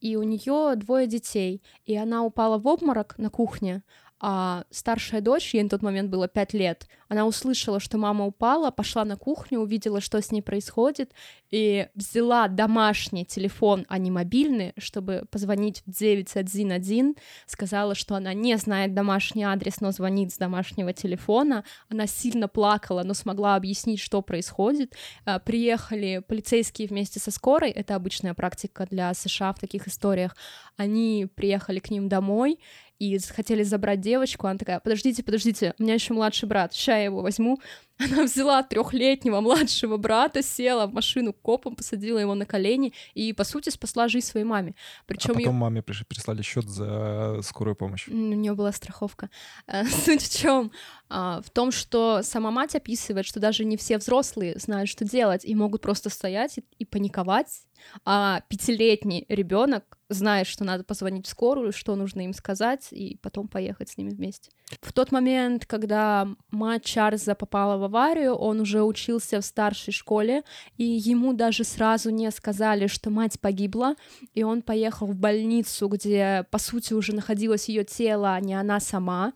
[0.00, 3.82] и у нее двое детей, и она упала в обморок на кухне,
[4.20, 8.70] а старшая дочь, ей на тот момент было пять лет, она услышала, что мама упала,
[8.70, 11.12] пошла на кухню, увидела, что с ней происходит,
[11.50, 18.56] и взяла домашний телефон, а не мобильный, чтобы позвонить в 911, сказала, что она не
[18.58, 24.22] знает домашний адрес, но звонит с домашнего телефона, она сильно плакала, но смогла объяснить, что
[24.22, 30.36] происходит, а, приехали полицейские вместе со скорой, это обычная практика для США в таких историях,
[30.76, 32.60] они приехали к ним домой
[33.00, 37.04] и хотели забрать девочку, она такая, подождите, подождите, у меня еще младший брат, ща я
[37.04, 37.58] его возьму.
[37.98, 43.32] Она взяла трехлетнего младшего брата, села в машину к копам, посадила его на колени и,
[43.32, 44.74] по сути, спасла жизнь своей маме.
[45.00, 48.06] А Причем потом маме приш- прислали счет за скорую помощь.
[48.08, 49.28] у нее была страховка.
[49.66, 50.72] А, Суть в чем?
[51.08, 55.54] В том, что сама мать описывает, что даже не все взрослые знают, что делать, и
[55.54, 57.62] могут просто стоять и паниковать,
[58.04, 63.48] а пятилетний ребенок знает, что надо позвонить в скорую, что нужно им сказать, и потом
[63.48, 64.50] поехать с ними вместе.
[64.82, 70.42] В тот момент, когда мать Чарльза попала в аварию, он уже учился в старшей школе,
[70.76, 73.94] и ему даже сразу не сказали, что мать погибла,
[74.34, 78.80] и он поехал в больницу, где, по сути, уже находилось ее тело, а не она
[78.80, 79.32] сама.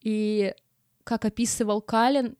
[0.00, 0.54] И,
[1.04, 2.36] как описывал Калин,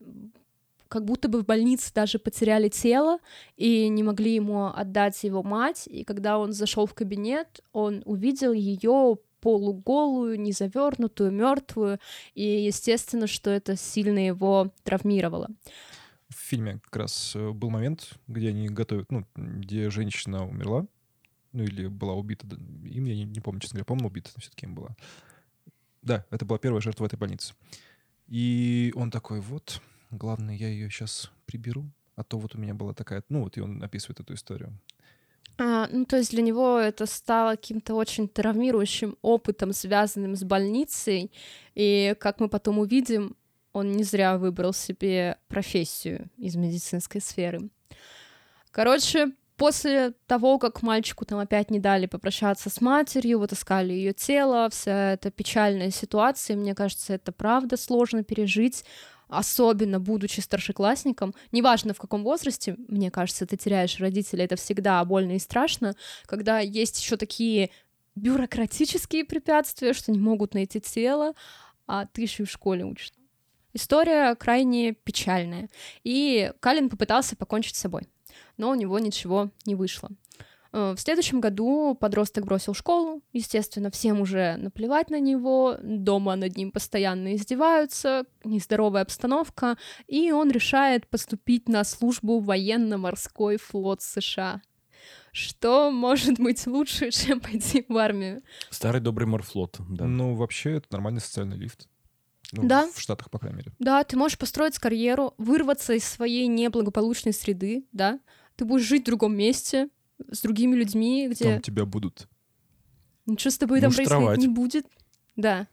[0.95, 3.19] как будто бы в больнице даже потеряли тело
[3.57, 5.89] и не могли ему отдать его мать.
[5.89, 11.99] И когда он зашел в кабинет, он увидел ее полуголую, незавернутую, мертвую,
[12.35, 15.49] и естественно, что это сильно его травмировало.
[16.29, 20.87] В фильме как раз э, был момент, где они готовят, ну, где женщина умерла,
[21.51, 22.47] ну или была убита.
[22.85, 24.95] Им я не, не помню, честно говоря, помню, убита все-таки им была.
[26.03, 27.55] Да, это была первая жертва этой больницы.
[28.29, 31.85] И он такой, вот, главное, я ее сейчас приберу,
[32.17, 33.23] а то вот у меня была такая...
[33.29, 34.79] Ну, вот и он описывает эту историю.
[35.57, 41.31] А, ну, то есть для него это стало каким-то очень травмирующим опытом, связанным с больницей,
[41.75, 43.37] и, как мы потом увидим,
[43.73, 47.69] он не зря выбрал себе профессию из медицинской сферы.
[48.71, 54.13] Короче, после того, как мальчику там опять не дали попрощаться с матерью, вот искали ее
[54.13, 58.85] тело, вся эта печальная ситуация, мне кажется, это правда сложно пережить,
[59.29, 65.33] особенно будучи старшеклассником, неважно в каком возрасте, мне кажется, ты теряешь родителей, это всегда больно
[65.33, 67.71] и страшно, когда есть еще такие
[68.15, 71.35] бюрократические препятствия, что не могут найти тело,
[71.87, 73.13] а ты еще и в школе учишь.
[73.73, 75.69] История крайне печальная.
[76.05, 78.09] И Калин попытался покончить с собой,
[78.57, 80.11] но у него ничего не вышло.
[80.75, 86.57] Э, в следующем году подросток бросил школу, естественно, всем уже наплевать на него, дома над
[86.57, 94.63] ним постоянно издеваются, нездоровая обстановка, и он решает поступить на службу в военно-морской флот США.
[95.31, 98.43] Что может быть лучше, чем пойти в армию?
[98.71, 100.07] Старый добрый морфлот, да.
[100.07, 101.89] Ну, вообще, это нормальный социальный лифт.
[102.51, 102.89] Ну, Да.
[102.93, 103.73] В Штатах, по крайней мере.
[103.79, 108.19] Да, ты можешь построить карьеру, вырваться из своей неблагополучной среды, да,
[108.57, 109.89] ты будешь жить в другом месте,
[110.31, 112.29] с другими людьми, где Там тебя будут.
[113.27, 114.87] ничего с тобой там происходить не будет.
[115.37, 115.67] Да.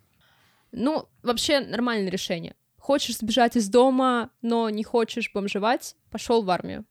[0.72, 2.56] Ну, вообще нормальное решение.
[2.78, 6.86] Хочешь сбежать из дома, но не хочешь бомжевать, пошел в армию.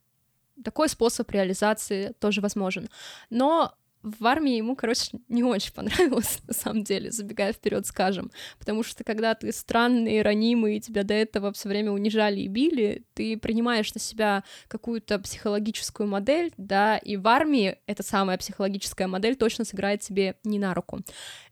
[0.62, 2.88] Такой способ реализации тоже возможен.
[3.30, 8.30] Но в армии ему, короче, не очень понравилось, на самом деле, забегая вперед, скажем.
[8.58, 13.36] Потому что когда ты странный, ранимый, тебя до этого все время унижали и били, ты
[13.36, 19.64] принимаешь на себя какую-то психологическую модель, да, и в армии эта самая психологическая модель точно
[19.64, 21.00] сыграет тебе не на руку.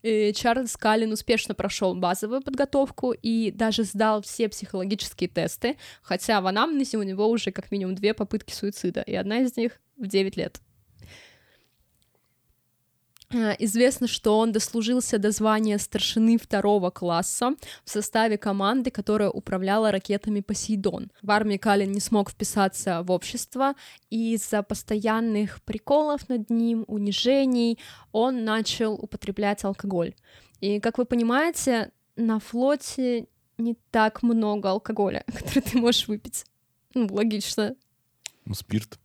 [0.01, 6.47] И Чарльз Каллин успешно прошел базовую подготовку и даже сдал все психологические тесты, хотя в
[6.47, 10.37] анамнезе у него уже как минимум две попытки суицида, и одна из них в 9
[10.37, 10.61] лет.
[13.31, 19.91] Э, Известно, что он дослужился до звания старшины второго класса в составе команды, которая управляла
[19.91, 21.11] ракетами «Посейдон».
[21.21, 23.75] В армии Калин не смог вписаться в общество,
[24.09, 27.77] и из-за постоянных приколов над ним, унижений,
[28.11, 30.15] он начал употреблять алкоголь.
[30.59, 36.45] И, как вы понимаете, на флоте не так много алкоголя, который ты можешь выпить.
[36.95, 37.75] Ну, логично.
[38.45, 38.97] Ну, спирт.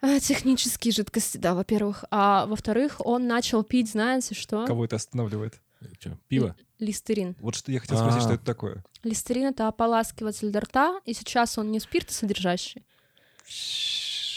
[0.00, 2.04] А, Технические жидкости, да, во-первых.
[2.10, 4.64] А во-вторых, он начал пить, знаете что?
[4.66, 5.60] Кого это останавливает?
[5.98, 6.56] Чё, пиво?
[6.78, 7.36] Листерин.
[7.40, 8.24] Вот что я хотел спросить, А.
[8.24, 8.84] что это такое.
[9.02, 12.84] Листерин— это ополаскиватель для рта, и сейчас он не спиртосодержащий.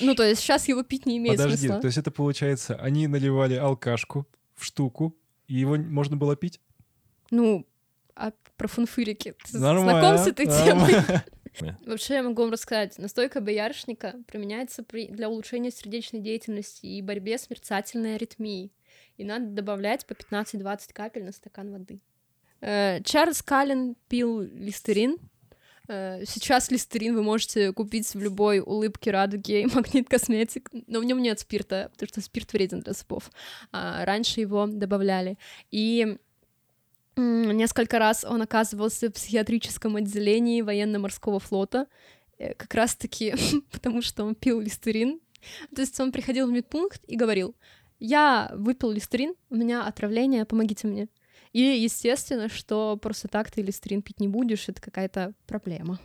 [0.01, 1.79] Ну, то есть сейчас его пить не имеет Подожди, смысла.
[1.81, 5.15] то есть это получается, они наливали алкашку в штуку,
[5.47, 6.59] и его можно было пить?
[7.29, 7.67] Ну,
[8.15, 9.35] а про фунфырики.
[9.51, 10.95] Ты Нормально, знаком с этой темой?
[11.85, 12.97] Вообще, я могу вам рассказать.
[12.97, 15.07] Настойка боярышника применяется при...
[15.07, 18.71] для улучшения сердечной деятельности и борьбе с мерцательной аритмией.
[19.17, 21.99] И надо добавлять по 15-20 капель на стакан воды.
[22.61, 25.17] Э, Чарльз Каллен пил листерин.
[25.87, 31.03] Э, Сейчас листерин вы можете купить в любой улыбке, радуге и магнит косметик, но в
[31.03, 33.29] нем нет спирта, потому что спирт вреден для зубов.
[33.71, 35.37] А раньше его добавляли.
[35.71, 36.17] И
[37.15, 41.87] несколько раз он оказывался в психиатрическом отделении военно-морского флота,
[42.37, 43.35] э, как раз-таки
[43.71, 45.19] потому, что он пил листерин.
[45.75, 47.55] То есть он приходил в медпункт и говорил,
[47.99, 51.07] я выпил листерин, у меня отравление, помогите мне.
[51.51, 55.99] И естественно, что просто так ты листерин пить не будешь, это какая-то проблема,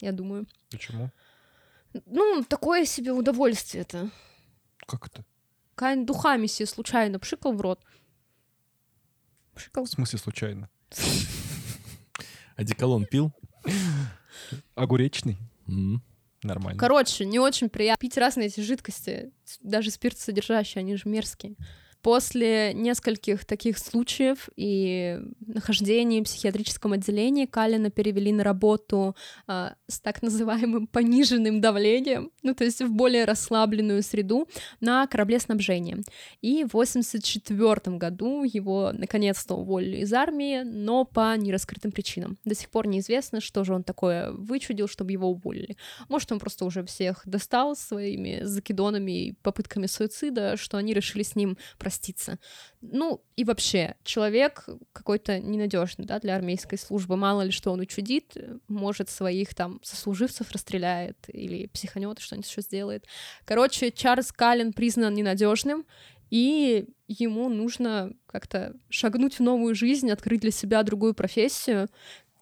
[0.00, 0.46] я думаю.
[0.70, 1.10] Почему?
[2.06, 4.10] Ну, такое себе удовольствие это.
[4.86, 5.24] Как это?
[5.74, 7.80] Кайн духами себе случайно пшикал в рот.
[9.54, 9.84] Пшикал.
[9.84, 10.68] В смысле случайно?
[12.56, 13.32] Одеколон пил?
[14.74, 15.38] Огуречный?
[16.42, 16.78] Нормально.
[16.78, 21.56] Короче, не очень приятно пить разные эти жидкости, даже спиртосодержащие, они же мерзкие.
[22.02, 29.14] После нескольких таких случаев и нахождений в психиатрическом отделении Калина перевели на работу
[29.46, 34.48] э, с так называемым пониженным давлением, ну то есть в более расслабленную среду
[34.80, 35.98] на корабле снабжения.
[36.40, 42.36] И в 1984 году его наконец-то уволили из армии, но по нераскрытым причинам.
[42.44, 45.76] До сих пор неизвестно, что же он такое вычудил, чтобы его уволили.
[46.08, 51.36] Может, он просто уже всех достал своими закидонами и попытками суицида, что они решили с
[51.36, 51.56] ним
[51.92, 52.38] проститься.
[52.80, 57.16] Ну, и вообще, человек какой-то ненадежный, да, для армейской службы.
[57.16, 58.34] Мало ли что он учудит,
[58.66, 63.06] может, своих там сослуживцев расстреляет или психанет, что-нибудь еще сделает.
[63.44, 65.84] Короче, Чарльз Каллен признан ненадежным,
[66.30, 71.88] и ему нужно как-то шагнуть в новую жизнь, открыть для себя другую профессию.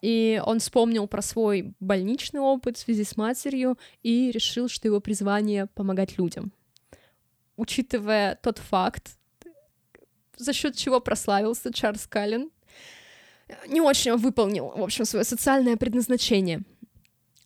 [0.01, 5.01] И он вспомнил про свой больничный опыт в связи с матерью и решил, что его
[5.01, 6.53] призвание— помогать людям.
[7.57, 9.17] Учитывая тот факт,
[10.41, 12.49] за счет чего прославился Чарльз Каллен,
[13.67, 16.61] не очень выполнил, в общем, свое социальное предназначение.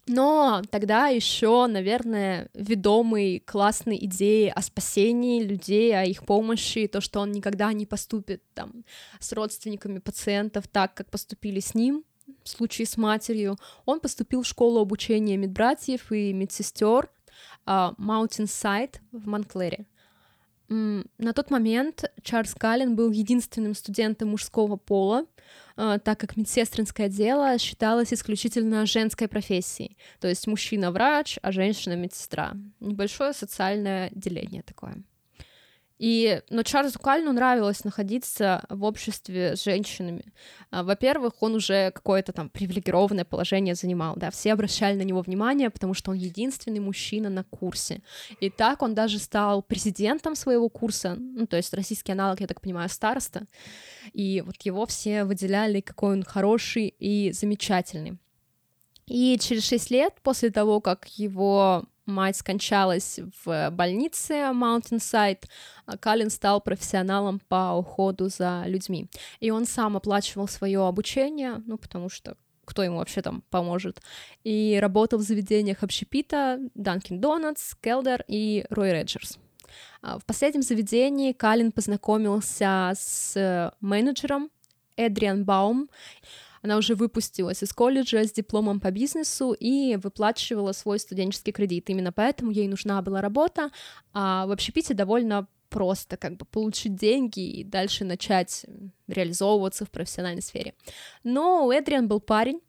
[0.08, 7.22] Но тогда еще, наверное, ведомый классной идеей о спасении людей, о их помощи, то, что
[7.22, 8.86] он никогда не поступит там
[9.20, 12.04] с родственниками пациентов так, как поступили с ним,
[12.44, 17.10] в случае с матерью, он поступил в школу обучения медбратьев и медсестер
[17.66, 19.88] Side в Монклере.
[20.68, 25.26] На тот момент Чарльз Каллен был единственным студентом мужского пола,
[25.76, 29.98] а, так как медсестринское дело считалось исключительно женской профессией.
[30.20, 32.54] То есть мужчина врач, а женщина медсестра.
[32.80, 35.04] Небольшое социальное деление такое.
[35.98, 40.34] И, но Чарльзу Кальну нравилось находиться в обществе с женщинами.
[40.70, 45.70] А, во-первых, он уже какое-то там привилегированное положение занимал, да, все обращали на него внимание,
[45.70, 48.02] потому что он единственный мужчина на курсе.
[48.42, 52.60] И так он даже стал президентом своего курса, ну, то есть российский аналог, я так
[52.60, 53.46] понимаю, староста,
[54.12, 58.18] и вот его все выделяли, какой он хороший и замечательный.
[59.08, 65.44] И через шесть лет после того, как его мать скончалась в больнице Mountainside,
[65.86, 69.08] а Калин стал профессионалом по уходу за людьми.
[69.40, 74.02] И он сам оплачивал свое обучение, ну, потому что кто ему вообще там поможет,
[74.44, 79.38] и работал в заведениях общепита Dunkin' Donuts, Келдер и Рой Реджерс.
[80.02, 84.50] В последнем заведении Калин познакомился с менеджером
[84.96, 85.90] Эдриан Баум,
[86.66, 91.90] она уже выпустилась из колледжа с дипломом по бизнесу и выплачивала свой студенческий кредит.
[91.90, 93.70] Именно поэтому ей нужна была работа,
[94.14, 98.66] а в общепите довольно просто как бы получить деньги и дальше начать
[99.08, 100.74] реализовываться в профессиональной сфере.
[101.24, 102.62] Но у Эдриан был парень,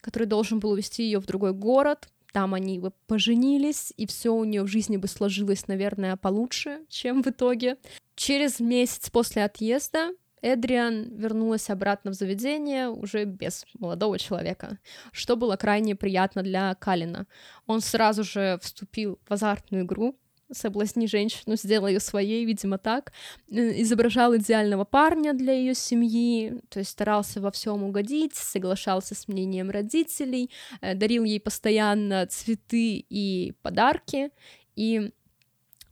[0.00, 4.42] который должен был увезти ее в другой город, там они бы поженились, и все у
[4.42, 7.76] нее в жизни бы сложилось, наверное, получше, чем в итоге.
[8.16, 10.10] Через месяц после отъезда
[10.44, 14.78] Эдриан вернулась обратно в заведение уже без молодого человека,
[15.10, 17.26] что было крайне приятно для Калина.
[17.66, 20.18] Он сразу же вступил в азартную игру,
[20.52, 23.14] соблазни женщину, сделай ее своей, видимо, так.
[23.50, 29.26] Э, изображал идеального парня для ее семьи, то есть старался во всем угодить, соглашался с
[29.26, 30.50] мнением родителей,
[30.82, 34.30] э, дарил ей постоянно цветы и подарки.
[34.76, 35.10] И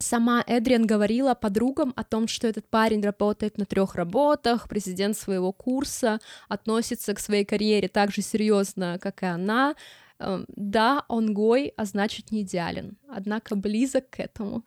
[0.02, 5.52] Сама Эдриан говорила подругам о том, что этот парень работает на трех работах, президент своего
[5.52, 9.76] курса, относится к своей карьере так же серьезно, как и она.
[10.18, 14.64] Эм, да, он гой, а значит не идеален, однако близок к этому.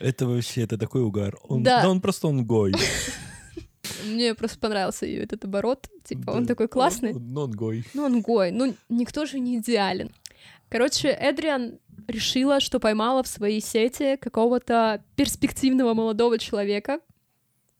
[0.00, 1.38] Это вообще, это такой угар.
[1.44, 1.82] Он, да.
[1.82, 2.74] да, он просто он гой.
[4.04, 5.88] Мне просто понравился этот оборот.
[6.04, 7.14] Типа, он такой классный.
[7.14, 7.84] Но он гой.
[7.94, 8.50] Ну, он гой.
[8.50, 10.10] Ну, никто же не идеален.
[10.68, 17.00] Короче, Эдриан решила, что поймала в своей сети какого-то перспективного молодого человека,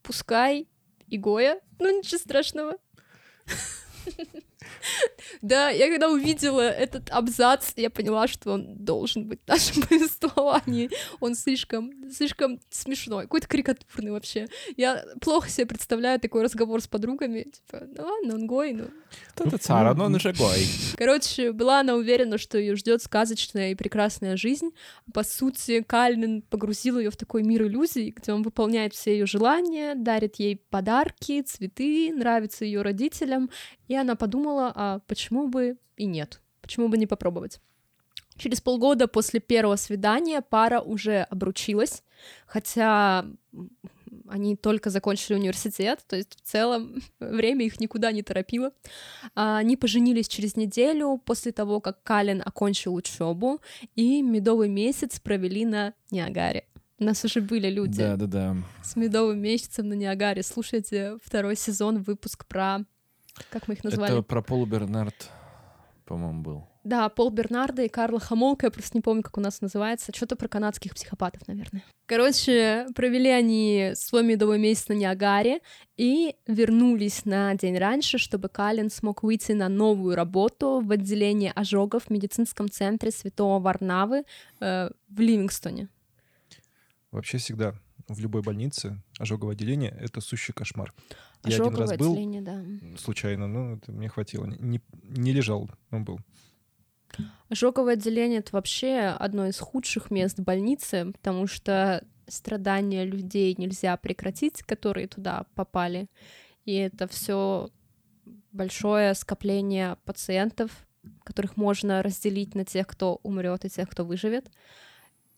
[0.03, 0.67] пускай
[1.07, 2.77] и Гоя, ну ничего страшного.
[5.41, 10.89] Да, я когда увидела этот абзац, я поняла, что он должен быть в нашем повествовании.
[11.19, 14.47] Он слишком, слишком смешной, какой-то карикатурный вообще.
[14.75, 17.43] Я плохо себе представляю такой разговор с подругами.
[17.43, 18.85] Типа, ну ладно, он гой, ну...
[19.35, 20.65] Это цара, но он же гой.
[20.97, 24.71] Короче, была она уверена, что ее ждет сказочная и прекрасная жизнь.
[25.13, 29.95] По сути, Кальнин погрузил ее в такой мир иллюзий, где он выполняет все ее желания,
[29.95, 33.49] дарит ей подарки, цветы, нравится ее родителям,
[33.87, 36.41] и она подумала, а почему бы и нет?
[36.61, 37.59] Почему бы не попробовать?
[38.37, 42.03] Через полгода после первого свидания пара уже обручилась,
[42.45, 43.25] хотя
[44.29, 48.71] они только закончили университет, то есть в целом время их никуда не торопило.
[49.35, 53.59] А, они поженились через неделю после того, как Калин окончил учебу,
[53.95, 56.65] и медовый месяц провели на Ниагаре.
[56.99, 58.55] У нас уже были люди Да, да, да.
[58.83, 60.41] с медовым месяцем на Ниагаре.
[60.43, 62.85] Слушайте второй сезон, выпуск про...
[63.49, 64.13] Как мы их назвали?
[64.13, 65.29] Это про Полу Бернард,
[66.05, 66.67] по-моему, был.
[66.87, 70.13] Да, Пол Бернардо и Карла Хамолка, я просто не помню, как у нас называется.
[70.15, 71.83] Что-то про канадских психопатов, наверное.
[72.05, 75.59] Короче, провели они свой медовый месяц на Ниагаре
[75.97, 82.05] и вернулись на день раньше, чтобы Калин смог выйти на новую работу в отделении ожогов
[82.05, 84.23] в медицинском центре Святого Варнавы
[84.61, 85.89] э, в Ливингстоне.
[87.11, 87.73] Вообще всегда
[88.07, 90.93] в любой больнице ожоговое отделение— это сущий кошмар.
[91.45, 92.61] Я один раз был отделение, да.
[92.97, 94.45] случайно, но это мне хватило.
[94.45, 96.19] Не, не лежал, он был.
[97.49, 103.95] Ожоговое отделение— это вообще одно из худших мест в больнице, потому что страдания людей нельзя
[103.97, 106.09] прекратить, которые туда попали.
[106.65, 107.69] И это все
[108.51, 110.85] большое скопление пациентов,
[111.23, 114.51] которых можно разделить на тех, кто умрет, и тех, кто выживет.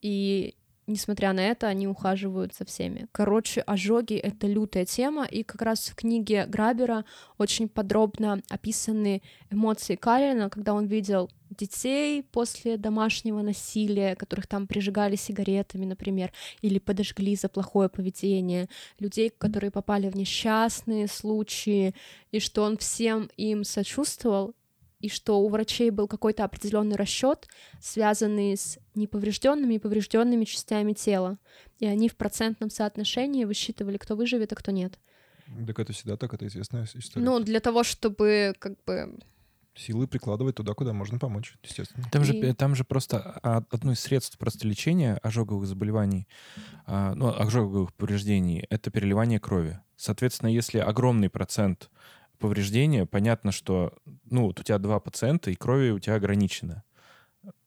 [0.02, 0.56] И
[0.90, 3.08] несмотря на это, они ухаживают за всеми.
[3.12, 7.06] Короче, ожоги— это лютая тема, и как раз в книге Грабера
[7.38, 15.16] очень подробно описаны эмоции Калина, когда он видел детей после домашнего насилия, которых там прижигали
[15.16, 16.32] сигаретами, например,
[16.62, 18.70] или подожгли за плохое поведение,
[19.00, 21.96] людей, которые попали в несчастные случаи,
[22.32, 24.54] и что он всем им сочувствовал,
[25.00, 27.48] и что у врачей был какой-то определенный расчет,
[27.82, 31.38] связанный с неповрежденными и поврежденными частями тела.
[31.80, 35.00] И они в процентном соотношении высчитывали, кто выживет, а кто нет.
[35.66, 37.26] Так это всегда так, это известная история.
[37.26, 39.20] Ну, для того, чтобы как бы
[39.76, 42.06] Силы прикладывать туда, куда можно помочь, естественно.
[42.12, 46.28] Там же, И- там же просто а, одно из средств просто лечения ожоговых заболеваний,
[46.86, 49.80] а, ну, ожоговых повреждений, это переливание крови.
[49.96, 51.90] Соответственно, если огромный процент
[52.40, 53.94] повреждения, понятно, что,
[54.30, 56.84] ну, вот у тебя два пациента, и крови у тебя ограничено.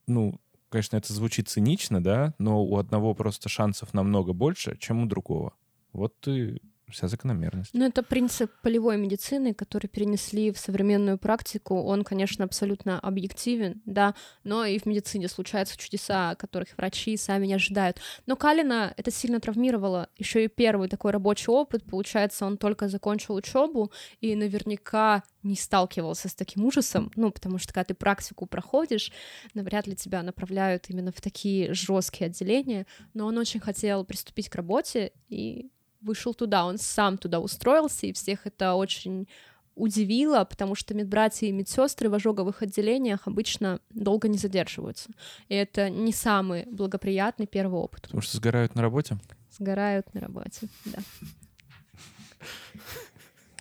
[0.06, 5.06] Ну, конечно, это звучит цинично, да, но у одного просто шансов намного больше, чем у
[5.06, 5.54] другого.
[5.92, 6.60] Вот и
[6.92, 7.70] вся закономерность.
[7.74, 11.82] Ну, это принцип полевой медицины, который перенесли в современную практику.
[11.82, 14.14] Он, конечно, абсолютно объективен, да,
[14.44, 18.00] но и в медицине случаются чудеса, которых врачи сами не ожидают.
[18.26, 20.08] Но Калина это сильно травмировало.
[20.16, 23.90] Еще и первый такой рабочий опыт, получается, он только закончил учебу
[24.20, 29.12] и наверняка не сталкивался с таким ужасом, ну, потому что когда ты практику проходишь,
[29.54, 34.54] навряд ли тебя направляют именно в такие жесткие отделения, но он очень хотел приступить к
[34.54, 35.70] работе и
[36.02, 39.28] вышел туда, он сам туда устроился, и всех это очень
[39.74, 45.10] удивило, потому что медбратья и медсестры в ожоговых отделениях обычно долго не задерживаются.
[45.48, 48.02] И это не самый благоприятный первый опыт.
[48.02, 49.16] Потому что сгорают на работе.
[49.50, 50.98] Сгорают на работе, да.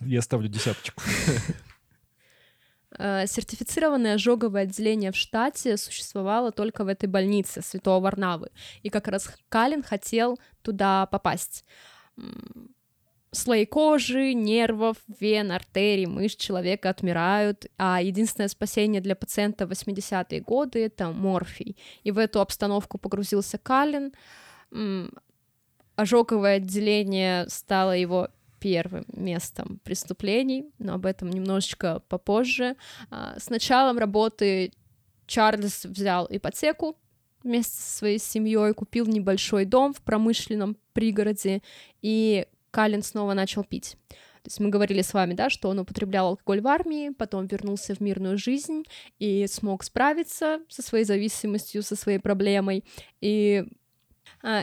[0.00, 1.02] Я ставлю десяточку.
[2.98, 8.50] Э, Сертифицированное ожоговое отделение в штате существовало только в этой больнице Святого Варнавы.
[8.82, 11.64] И как раз Калин хотел туда попасть.
[13.34, 20.40] Слои кожи, нервов, вен, артерий, мышц человека отмирают, а единственное спасение для пациента в 80-е
[20.40, 21.78] годы— это морфий.
[22.04, 24.12] И в эту обстановку погрузился Калин.
[24.70, 25.12] М,
[25.96, 32.76] Ожоговое отделение стало его первым местом преступлений, но об этом немножечко попозже.
[33.10, 34.72] А, С началом работы
[35.26, 36.96] Чарльз взял ипотеку
[37.42, 41.62] вместе со своей семьей, купил небольшой дом в промышленном пригороде,
[42.00, 43.96] и Калин снова начал пить.
[44.42, 47.94] То есть мы говорили с вами, да, что он употреблял алкоголь в армии, потом вернулся
[47.94, 48.82] в мирную жизнь
[49.20, 52.84] и смог справиться со своей зависимостью, со своей проблемой.
[53.20, 53.64] И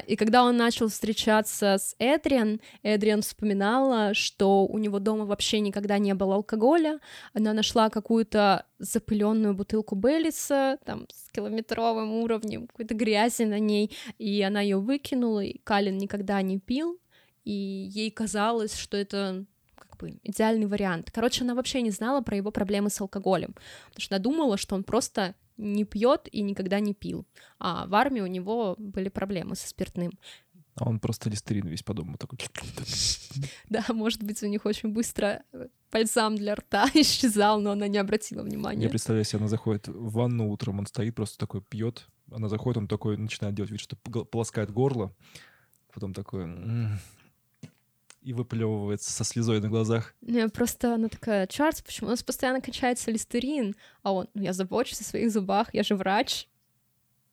[0.07, 5.97] И когда он начал встречаться с Эдриан, Эдриан вспоминала, что у него дома вообще никогда
[5.97, 6.99] не было алкоголя.
[7.33, 14.41] Она нашла какую-то запыленную бутылку Беллиса, там, с километровым уровнем, какой-то грязи на ней, и
[14.41, 16.99] она ее выкинула, и Калин никогда не пил,
[17.45, 19.45] и ей казалось, что это
[19.75, 21.09] как бы идеальный вариант.
[21.11, 23.55] Короче, она вообще не знала про его проблемы с алкоголем,
[23.87, 27.25] потому что она думала, что он просто не пьет и никогда не пил.
[27.59, 30.11] А в армии у него были проблемы со спиртным.
[30.75, 32.39] А он просто листерин весь по дому такой.
[33.69, 37.97] Да, может быть, у них очень быстро э, бальзам для рта исчезал, но она не
[37.97, 38.83] обратила внимания.
[38.83, 42.07] Я представляю себе, она заходит в ванну утром, он стоит, просто такой пьет.
[42.31, 45.13] Она заходит, он такой начинает делать вид, что полоскает горло.
[45.93, 46.45] Потом такой...
[48.29, 50.13] И выплевывается со слезой на глазах.
[50.21, 53.75] Не, Просто она такая, Чарльз, почему у нас постоянно кончается листерин?
[54.03, 56.47] А он, ну я забочусь о своих зубах, я же врач.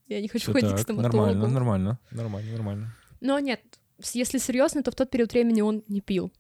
[0.09, 1.19] Я не хочу Всё ходить к так, стоматологу.
[1.19, 1.99] нормально, нормально.
[2.11, 2.97] Нормально, нормально.
[3.21, 3.61] Но нет,
[4.15, 6.33] если серьезно, то в тот период времени он не пил.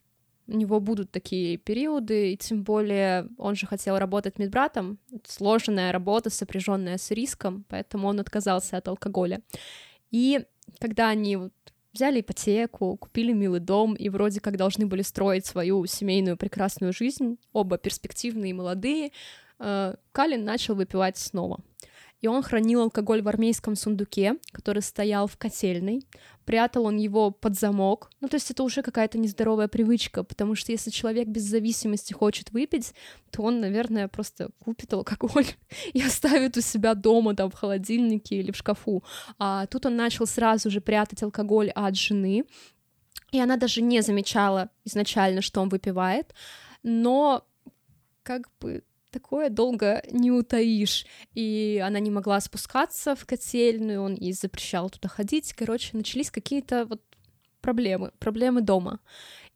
[0.47, 4.99] У него будут такие периоды, и тем более он же хотел работать медбратом.
[5.13, 9.43] Это сложная работа, сопряженная с риском, поэтому он отказался от алкоголя.
[10.11, 10.47] И
[10.79, 11.53] когда они вот
[11.97, 17.39] взяли ипотеку, купили милый дом и вроде как должны были строить свою семейную прекрасную жизнь,
[17.53, 19.11] оба перспективные и молодые,
[19.59, 21.59] э, Калин начал выпивать снова
[22.27, 26.05] и он хранил алкоголь в армейском сундуке, который стоял в котельной.
[26.45, 28.11] Прятал он его под замок.
[28.21, 32.51] Ну, то есть это уже какая-то нездоровая привычка, потому что если человек без зависимости хочет
[32.51, 32.95] выпить,
[33.31, 35.47] то он, наверное, просто купит алкоголь
[35.93, 39.05] и оставит у себя дома, там, в холодильнике или в шкафу.
[39.39, 42.45] А тут он начал сразу же прятать алкоголь от жены,
[43.31, 46.35] и она даже не замечала изначально, что он выпивает,
[46.83, 47.47] но
[48.25, 48.83] как бы
[49.17, 51.07] такое долго не утаишь.
[51.35, 55.55] И она не могла спускаться в котельную, он ей запрещал туда ходить.
[55.55, 57.01] Короче, начались какие-то вот
[57.61, 59.01] проблемы, проблемы дома.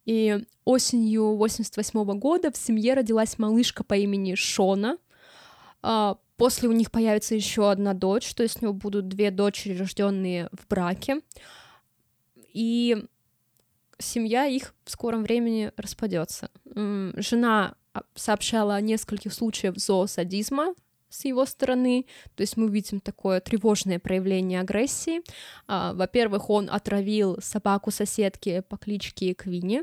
[0.06, 4.96] И осенью 88 -го года в семье родилась малышка по имени Шона.
[5.82, 9.76] А, после у них появится еще одна дочь, то есть у него будут две дочери,
[9.76, 11.20] рожденные в браке.
[12.54, 13.04] И
[13.98, 16.50] семья их в скором времени распадется.
[16.64, 17.74] Жена
[18.14, 20.74] сообщала о нескольких случаях зоосадизма
[21.08, 25.22] с его стороны, то есть мы видим такое тревожное проявление агрессии.
[25.66, 29.82] А, во-первых, он отравил собаку соседки по кличке Квинни,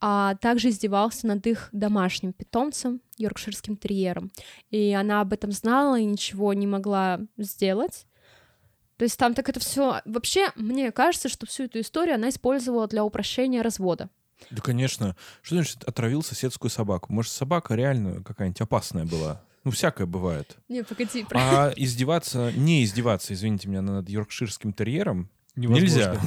[0.00, 4.30] а также издевался над их домашним питомцем, йоркширским терьером.
[4.70, 8.06] И она об этом знала и ничего не могла сделать.
[8.96, 10.02] То есть там так это все...
[10.04, 14.10] Вообще, мне кажется, что всю эту историю она использовала для упрощения развода.
[14.50, 15.16] Да, конечно.
[15.42, 17.12] Что значит отравил соседскую собаку?
[17.12, 19.42] Может, собака реально какая-нибудь опасная была?
[19.64, 20.56] Ну, всякое бывает.
[20.68, 21.26] Не, погоди.
[21.32, 26.18] А издеваться, не издеваться, извините меня, над йоркширским терьером нельзя.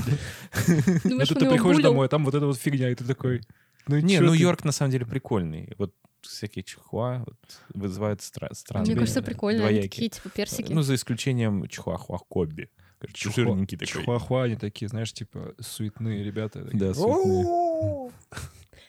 [1.04, 3.42] Ну, ты приходишь домой, а там вот эта вот фигня, и ты такой...
[3.88, 5.74] Ну, не, ну Йорк на самом деле прикольный.
[5.78, 7.38] Вот всякие чихуа вот,
[7.74, 9.66] вызывают стра- странные Мне кажется, прикольно.
[9.66, 10.72] Они такие, типа, персики.
[10.72, 12.70] Ну, за исключением чихуахуа Кобби.
[13.14, 14.02] Жирненький такой.
[14.02, 16.68] Чихуахуа, они такие, знаешь, типа, суетные ребята.
[16.74, 18.12] Да, суетные.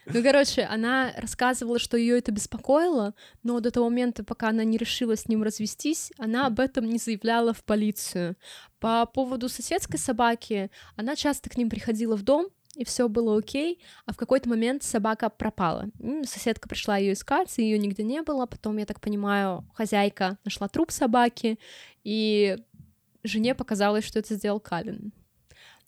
[0.06, 4.76] Ну, короче, она рассказывала, что ее это беспокоило, но до того момента, пока она не
[4.76, 8.36] решила с ним развестись, она об этом не заявляла в полицию.
[8.80, 13.80] По поводу соседской собаки, она часто к ним приходила в дом, и все было окей,
[14.06, 15.86] а в какой-то момент собака пропала.
[16.24, 18.46] Соседка пришла ее искать, и ее нигде не было.
[18.46, 21.58] Потом, я так понимаю, хозяйка нашла труп собаки,
[22.02, 22.56] и
[23.24, 25.12] жене показалось, что это сделал Калин.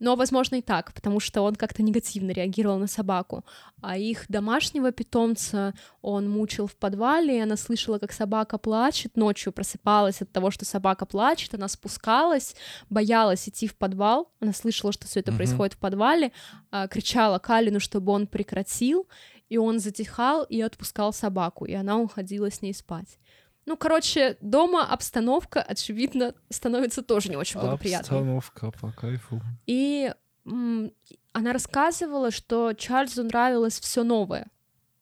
[0.01, 3.45] Но, возможно, и так, потому что он как-то негативно реагировал на собаку.
[3.81, 5.73] А их домашнего питомца
[6.03, 10.65] он мучил в подвале, и она слышала, как собака плачет, ночью просыпалась от того, что
[10.65, 12.57] собака плачет, она спускалась,
[12.91, 15.37] боялась идти в подвал, она слышала, что все это mm-hmm.
[15.37, 16.33] происходит в подвале,
[16.71, 19.07] а, кричала Калину, чтобы он прекратил,
[19.49, 23.19] и он затихал и отпускал собаку, и она уходила с ней спать.
[23.67, 28.19] Ну, короче, дома обстановка, очевидно, становится тоже не очень благоприятной.
[28.19, 29.41] Обстановка по кайфу.
[29.67, 30.13] И
[30.45, 30.93] м-
[31.33, 34.49] она рассказывала, что Чарльзу нравилось все новое.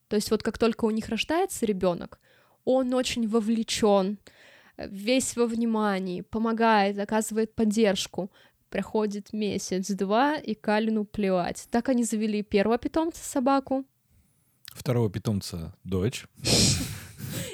[0.09, 2.21] То есть вот как только у них рождается ребенок,
[2.65, 4.19] он очень вовлечен,
[4.79, 8.31] весь во внимании, помогает, оказывает поддержку.
[8.71, 11.67] Проходит месяц-два, и Калину плевать.
[11.71, 13.85] Так они завели первого питомца собаку.
[14.73, 16.27] Второго питомца дочь.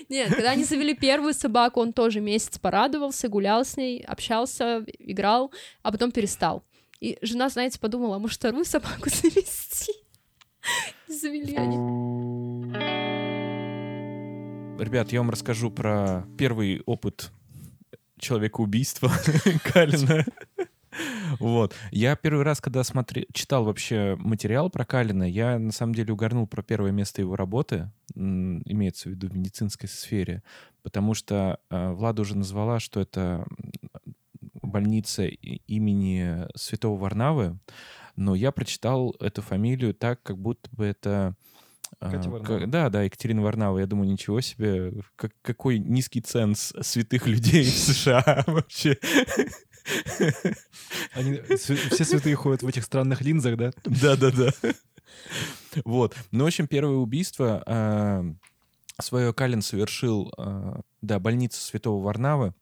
[0.09, 5.53] Нет, когда они завели первую собаку, он тоже месяц порадовался, гулял с ней, общался, играл,
[5.83, 6.64] а потом перестал.
[7.01, 9.93] И жена, знаете, подумала, а может вторую собаку завести?
[11.07, 11.77] Завели они.
[14.83, 17.31] Ребят, я вам расскажу про первый опыт
[18.19, 19.11] человека-убийства
[19.64, 20.25] Калина.
[21.39, 21.75] Вот.
[21.91, 26.47] Я первый раз, когда смотри, читал вообще материал про Калина, я на самом деле угорнул
[26.47, 30.43] про первое место его работы, имеется в виду в медицинской сфере,
[30.83, 33.47] потому что э, Влада уже назвала, что это
[34.63, 37.59] больница имени Святого Варнавы,
[38.17, 41.37] но я прочитал эту фамилию так, как будто бы это...
[42.01, 43.79] А, как, да, да, Екатерина Варнава.
[43.79, 48.99] Я думаю, ничего себе, как, какой низкий ценз святых людей в США вообще.
[51.12, 53.72] Они, все святые ходят в этих странных линзах, да?
[53.84, 54.53] Да-да-да.
[55.84, 56.16] Вот.
[56.30, 58.24] Ну, в общем, первое убийство э,
[59.01, 62.55] свое Калин совершил, э, да, больница Святого Варнавы.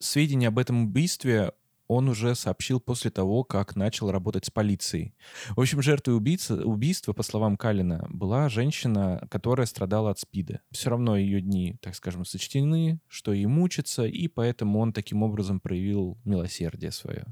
[0.00, 1.52] Сведения об этом убийстве
[1.88, 5.14] он уже сообщил после того, как начал работать с полицией.
[5.50, 10.60] В общем, жертвой убийца, убийства, по словам Калина, была женщина, которая страдала от СПИДа.
[10.70, 15.60] Все равно ее дни, так скажем, сочтены, что ей мучиться, и поэтому он таким образом
[15.60, 17.26] проявил милосердие свое.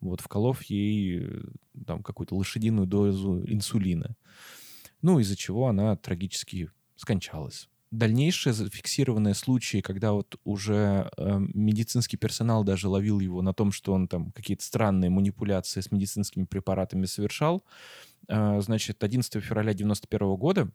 [0.00, 1.42] Вот, вколов ей
[1.86, 4.16] там какую-то лошадиную дозу инсулина.
[5.02, 7.69] Ну, из-за чего она трагически скончалась.
[7.90, 13.92] Дальнейшие зафиксированные случаи, когда вот уже э, медицинский персонал даже ловил его на том, что
[13.92, 17.64] он там какие-то странные манипуляции с медицинскими препаратами совершал,
[18.28, 20.70] э, значит, 11 февраля 91 года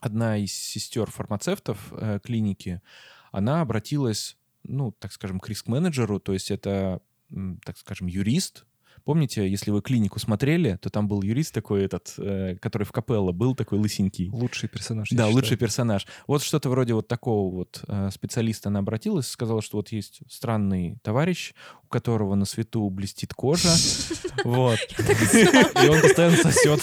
[0.00, 2.80] одна из сестер фармацевтов э, клиники,
[3.32, 7.00] она обратилась, ну, так скажем, к риск-менеджеру, то есть это,
[7.64, 8.66] так скажем, юрист,
[9.06, 13.30] Помните, если вы клинику смотрели, то там был юрист такой этот, э, который в Капелло
[13.30, 14.30] был такой лысенький.
[14.30, 15.08] Лучший персонаж.
[15.12, 16.08] Да, лучший персонаж.
[16.26, 20.98] Вот что-то вроде вот такого вот э, специалиста она обратилась, сказала, что вот есть странный
[21.04, 21.54] товарищ,
[21.84, 23.70] у которого на свету блестит кожа,
[24.44, 24.78] вот.
[24.98, 26.80] И он постоянно сосет,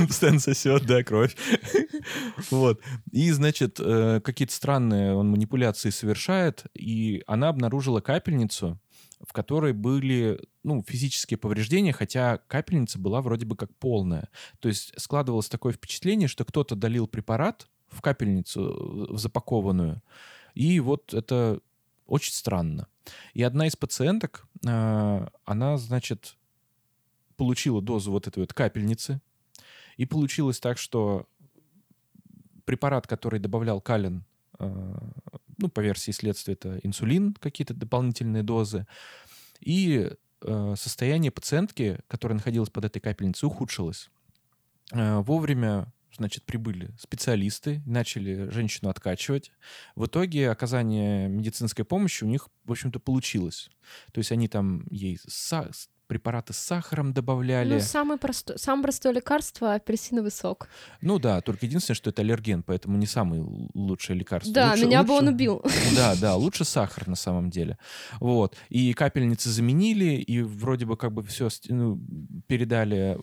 [0.00, 1.36] он постоянно сосет, да, кровь.
[2.50, 2.80] Вот.
[3.12, 8.80] И, значит, э, какие-то странные он манипуляции совершает, и она обнаружила капельницу,
[9.20, 14.28] в которой были ну, физические повреждения, хотя капельница была вроде бы как полная.
[14.60, 20.02] То есть складывалось такое впечатление, что кто-то долил препарат в капельницу э, в запакованную,
[20.54, 21.60] и вот это
[22.06, 22.88] очень странно.
[23.34, 26.36] И одна из пациенток, э, она, значит,
[27.36, 29.20] получила дозу вот этой вот капельницы,
[29.96, 31.26] и получилось так, что
[32.64, 34.24] препарат, который добавлял калин
[34.58, 34.94] э,
[35.58, 38.86] ну, по версии следствия, это инсулин, какие-то дополнительные дозы.
[39.60, 40.10] И
[40.42, 44.10] э, состояние пациентки, которая находилась под этой капельницей, ухудшилось.
[44.92, 49.52] Э, вовремя значит, прибыли специалисты, начали женщину откачивать.
[49.94, 53.70] В итоге оказание медицинской помощи у них, в общем-то, получилось.
[54.12, 55.18] То есть они там ей
[56.06, 57.74] препараты с сахаром добавляли.
[57.74, 60.68] Ну, самое простое, самое простое лекарство— апельсиновый сок.
[61.00, 63.44] Ну да, только единственное, что это аллерген, поэтому не самое
[63.74, 64.52] лучшее лекарство.
[64.52, 65.08] Да, лучше, меня лучше...
[65.08, 65.62] бы он убил.
[65.94, 67.78] Да, да, лучше сахар на самом деле.
[68.20, 68.56] Вот.
[68.68, 72.00] И капельницы заменили, и вроде бы как бы все ну,
[72.46, 73.18] передали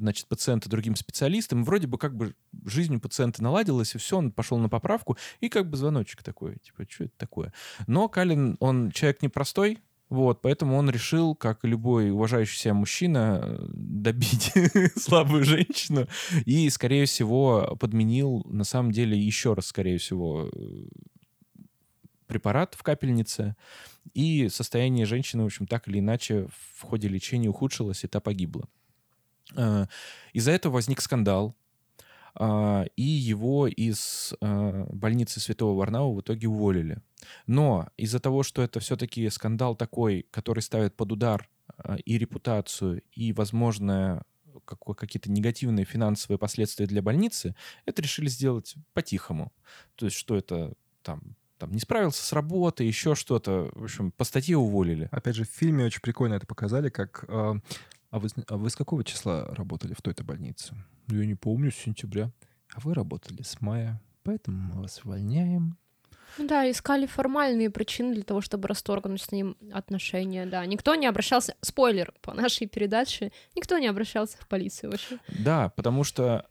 [0.00, 2.34] значит, пациента другим специалистам, вроде бы как бы
[2.64, 6.56] жизнь у пациента наладилась, и все, он пошел на поправку, и как бы звоночек такой,
[6.56, 7.52] типа, что это такое?
[7.86, 9.78] Но Калин, он человек непростой,
[10.10, 14.52] вот, поэтому он решил, как и любой уважающий себя мужчина, э, добить
[14.96, 16.08] слабую женщину
[16.44, 21.68] и, скорее всего, подменил, на самом деле, еще раз, скорее всего, э,
[22.26, 23.54] препарат в капельнице,
[24.12, 28.68] и состояние женщины, в общем, так или иначе в ходе лечения ухудшилось, и та погибла.
[29.54, 29.86] Э,
[30.32, 31.54] из-за этого возник скандал,
[32.34, 37.00] а, и его из больницы Святого Варнава в итоге уволили.
[37.46, 43.02] Но из-за того, что это все-таки скандал такой, который ставит под удар а, и репутацию,
[43.12, 44.22] и, возможно,
[44.64, 47.54] какие-то негативные финансовые последствия для больницы,
[47.86, 49.52] это решили сделать по-тихому.
[49.96, 53.70] То есть, что это там там не справился с работой, еще что-то.
[53.74, 55.08] В общем, по статье уволили.
[55.12, 57.26] Опять же, в фильме очень прикольно это показали, как...
[57.28, 57.54] Э,
[58.10, 60.74] а, вы, а вы с какого числа работали в той-то больнице?
[61.08, 62.32] Я не помню, с сентября.
[62.74, 65.76] А вы работали с мая, поэтому мы вас увольняем.
[66.38, 70.64] Ну да, искали формальные причины для того, чтобы расторгнуть с ним отношения, да.
[70.66, 75.18] Никто не обращался, спойлер по нашей передаче, никто не обращался в полицию вообще.
[75.28, 76.46] Да, потому что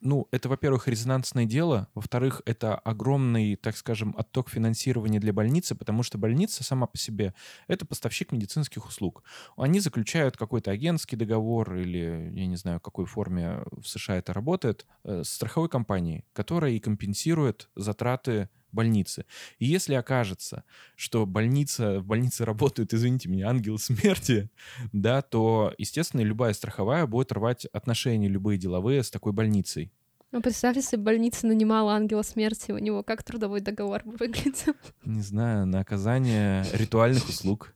[0.00, 6.02] ну, это, во-первых, резонансное дело, во-вторых, это огромный, так скажем, отток финансирования для больницы, потому
[6.02, 7.34] что больница сама по себе—
[7.68, 9.24] это поставщик медицинских услуг.
[9.56, 14.32] Они заключают какой-то агентский договор или, я не знаю, в какой форме в США это
[14.32, 19.24] работает, э, с страховой компанией, которая и компенсирует затраты больницы.
[19.58, 20.64] И если окажется,
[20.96, 24.50] что больница, в больнице работают, извините меня, ангелы смерти,
[24.92, 29.92] да, то, естественно, любая страховая будет рвать отношения любые деловые с такой больницей.
[30.30, 34.74] Ну, представь, если больница нанимала ангела смерти, у него как трудовой договор бы выглядел?
[35.04, 37.74] Не знаю, на оказание ритуальных услуг.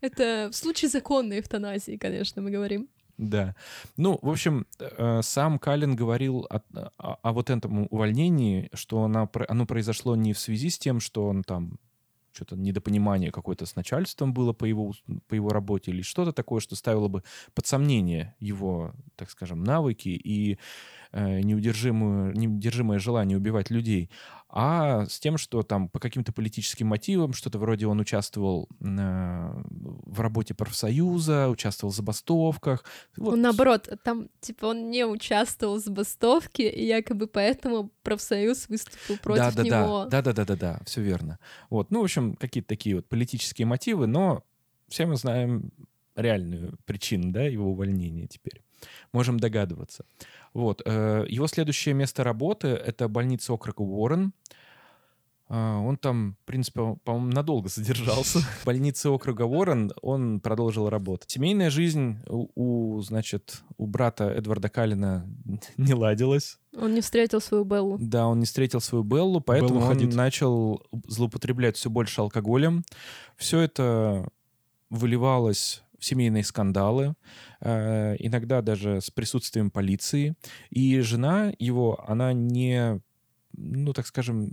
[0.00, 2.88] Это в случае законной эвтаназии, конечно, мы говорим.
[3.16, 3.54] Да.
[3.96, 6.60] Ну, в общем, э, сам Калин говорил о,
[6.98, 11.28] о, о вот этом увольнении, что оно, оно произошло не в связи с тем, что
[11.28, 11.78] он там
[12.34, 14.92] что-то недопонимание какое-то с начальством было по его,
[15.28, 17.22] по его работе или что-то такое, что ставило бы
[17.54, 20.56] под сомнение его, так скажем, навыки и э,
[21.20, 24.10] неудержимую, неудержимое желание убивать людей,
[24.56, 30.20] а с тем, что там по каким-то политическим мотивам, что-то вроде он участвовал э, в
[30.20, 32.84] работе профсоюза, участвовал в забастовках.
[33.16, 33.32] Вот.
[33.32, 39.56] Он наоборот, там типа он не участвовал в забастовке, и якобы поэтому профсоюз выступил против
[39.56, 40.04] да, да, него.
[40.04, 41.40] Да, да, да, да, да, все верно.
[41.68, 44.44] Вот, ну, в общем, какие-то такие вот политические мотивы, но
[44.88, 45.72] все мы знаем
[46.14, 48.63] реальную причину, да, его увольнения теперь.
[49.12, 50.04] Можем догадываться.
[50.52, 50.82] Вот.
[50.84, 54.32] Э, его следующее место работы— это больница округа Уоррен.
[55.46, 58.38] А, Он там, в принципе, по- по-моему, надолго задержался.
[58.62, 61.30] В больнице округа Уоррен он продолжил работать.
[61.30, 65.28] Семейная жизнь у, значит, у брата Эдварда Каллина
[65.76, 66.58] не ладилась.
[66.76, 67.98] Он не встретил свою Беллу.
[68.00, 72.82] Да, он не встретил свою Беллу, поэтому Белла он начал злоупотреблять все больше алкоголем.
[73.36, 74.26] Все это
[74.90, 77.14] выливалось семейные скандалы,
[77.60, 80.34] э, иногда даже с присутствием полиции.
[80.70, 83.00] И жена его, она не,
[83.52, 84.52] ну, так скажем,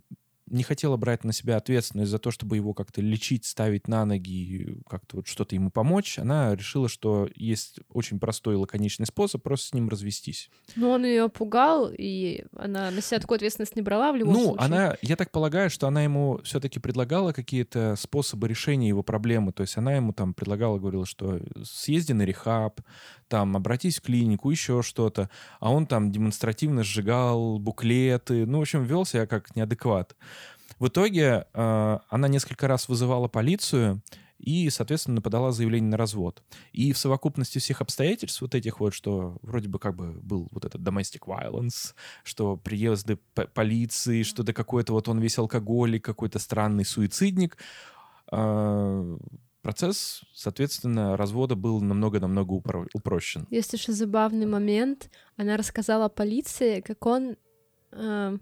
[0.51, 4.77] не хотела брать на себя ответственность за то, чтобы его как-то лечить, ставить на ноги,
[4.89, 6.19] как-то вот что-то ему помочь.
[6.19, 10.49] Она решила, что есть очень простой и лаконичный способ просто с ним развестись.
[10.75, 14.43] Но он ее пугал, и она на себя такую ответственность не брала в любом ну,
[14.43, 14.65] случае.
[14.65, 19.53] она, я так полагаю, что она ему все-таки предлагала какие-то способы решения его проблемы.
[19.53, 22.81] То есть она ему там предлагала, говорила, что съезди на рехаб,
[23.31, 25.29] там, обратись в клинику, еще что-то.
[25.61, 28.45] А он там демонстративно сжигал буклеты.
[28.45, 30.17] Ну, в общем, вел себя как неадекват.
[30.81, 34.01] В итоге э, она несколько раз вызывала полицию
[34.39, 36.41] и, соответственно, подала заявление на развод.
[36.71, 40.65] И в совокупности всех обстоятельств вот этих вот, что вроде бы как бы был вот
[40.65, 43.19] этот domestic violence, что приезды
[43.53, 47.57] полиции, что да какой-то вот он весь алкоголик, какой-то странный суицидник,
[48.31, 49.17] э,
[49.61, 53.45] процесс, соответственно, развода был намного-намного упро- упрощен.
[53.51, 55.11] Есть еще забавный момент.
[55.37, 57.35] Она рассказала полиции, как он,
[57.91, 58.37] э,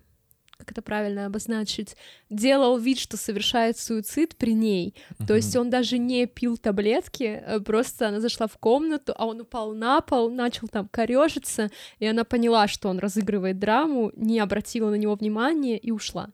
[0.60, 1.96] как это правильно обозначить,
[2.30, 4.94] делал вид, что совершает суицид при ней.
[5.26, 9.40] То есть он даже не пил таблетки, э, просто она зашла в комнату, а он
[9.42, 14.90] упал на пол, начал там корежиться, и она поняла, что он разыгрывает драму, не обратила
[14.90, 16.30] на него внимания и ушла.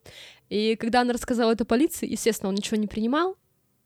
[0.49, 3.37] И когда она рассказала это полиции, естественно, он ничего не принимал.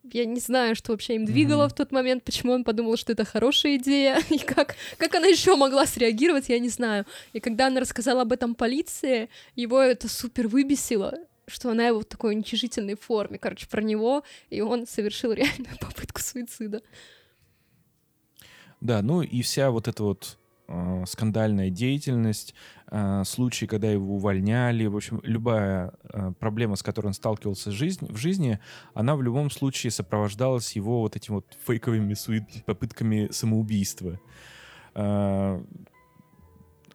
[0.04, 1.70] Я не знаю, что вообще им двигало Мгм.
[1.70, 5.56] в тот момент, почему он подумал, что это хорошая идея, и как, как она еще
[5.56, 7.06] могла среагировать, я не знаю.
[7.34, 12.06] И когда она рассказала об этом полиции, его это супер выбесило, что она его в
[12.06, 16.82] такой уничижительной форме, короче, про него, и он совершил реальную попытку суицида.
[18.82, 20.38] Да, ну и вся вот эта вот
[20.70, 22.54] э, скандальная деятельность,
[23.26, 28.08] случаи, когда его увольняли, в общем, любая э, проблема, с которой он сталкивался в жизни,
[28.12, 28.60] в жизни,
[28.94, 34.20] она в любом случае сопровождалась его вот этими вот фейковыми суи- попытками самоубийства.
[34.96, 35.64] Э,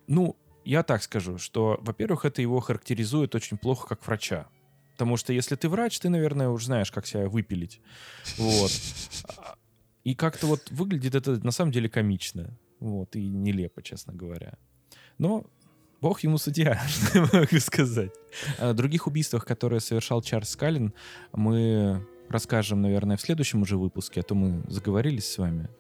[0.07, 4.49] ну, я так скажу, что, во-первых, это его характеризует очень плохо как врача.
[4.93, 7.81] Потому что если ты врач, ты, наверное, уже знаешь, как себя выпилить.
[8.39, 8.71] Вот.
[10.05, 12.59] И как-то вот выглядит это на самом деле комично.
[12.81, 14.55] Вот, и нелепо, честно говоря.
[15.19, 15.47] Но
[16.05, 18.13] бог ему судья, что я могу сказать.
[18.59, 20.93] О других убийствах, которые совершал Чарльз Скаллин,
[21.33, 25.71] мы расскажем, наверное, в следующем уже выпуске, а то мы заговорились с вами.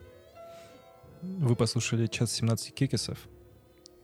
[1.20, 3.18] Вы послушали час 17 кекисов.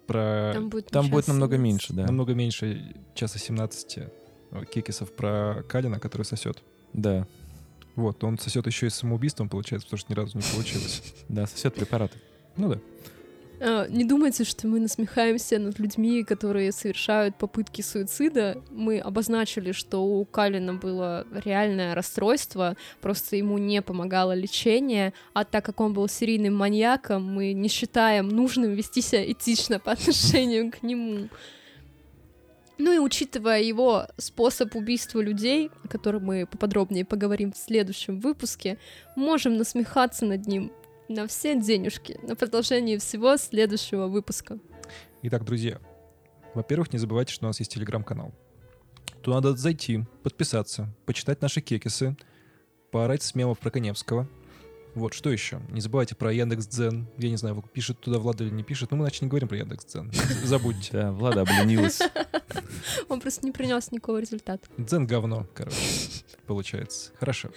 [0.06, 0.52] Про...
[0.52, 1.64] Там будет, Там будет намного 17.
[1.64, 2.06] меньше, да.
[2.06, 6.62] Намного меньше часа 17 э, кекисов про Калина, который сосет.
[6.92, 7.26] Да,
[7.96, 11.14] Вот, он сосет еще и самоубийством, получается, потому что ни разу не получилось.
[11.28, 12.18] да, сосет препараты.
[12.56, 12.80] Ну да.
[13.62, 18.62] А, Не думайте, что мы насмехаемся над людьми, которые совершают попытки суицида.
[18.70, 25.64] Мы обозначили, что у Калина было реальное расстройство, просто ему не помогало лечение, а так
[25.64, 30.82] как он был серийным маньяком, мы не считаем нужным вести себя этично по отношению к
[30.82, 31.28] нему.
[32.78, 38.78] Ну и учитывая его способ убийства людей, о котором мы поподробнее поговорим в следующем выпуске,
[39.16, 40.72] можем насмехаться над ним
[41.10, 44.58] на все денежки на продолжении всего следующего выпуска.
[45.22, 45.80] Итак, друзья,
[46.54, 48.32] во-первых, не забывайте, что у нас есть телеграм-канал.
[49.20, 52.16] Туда надо зайти, подписаться, почитать наши кекисы,
[52.92, 54.28] поорать с мемов про Коневского.
[54.94, 55.60] Вот, что еще?
[55.70, 57.08] Не забывайте про Яндекс.Дзен.
[57.18, 59.58] Я не знаю, пишет туда Влада или не пишет, но мы иначе не говорим про
[59.58, 60.10] Яндекс.Дзен.
[60.44, 60.90] Забудьте.
[60.92, 62.00] Да, Влада обленилась.
[63.08, 64.66] Он просто не принес никакого результата.
[64.78, 65.76] Дзен говно, короче,
[66.46, 67.12] получается.
[67.18, 67.50] Хорошо.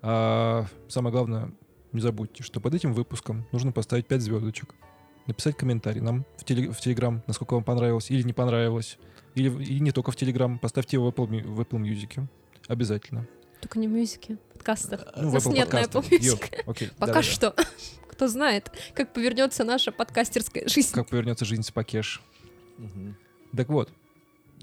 [0.00, 1.52] А, самое главное,
[1.94, 4.74] не забудьте, что под этим выпуском нужно поставить 5 звездочек,
[5.26, 8.98] написать комментарий нам в, теле- в Телеграм, насколько вам понравилось или не понравилось.
[9.34, 12.26] Или, и не только в Телеграм, поставьте его в Apple, в Apple Music.
[12.68, 13.26] Обязательно.
[13.60, 15.06] Только не в мюзике, в подкастах.
[15.16, 16.04] Ну, У в нас Apple нет на подкастах.
[16.12, 16.62] Apple Йо, Music.
[16.66, 17.22] окей, Пока да-да-да.
[17.22, 17.54] что.
[18.08, 20.92] Кто знает, как повернется наша подкастерская жизнь.
[20.92, 22.22] Как повернется жизнь с Пакеш.
[23.56, 23.90] Так вот,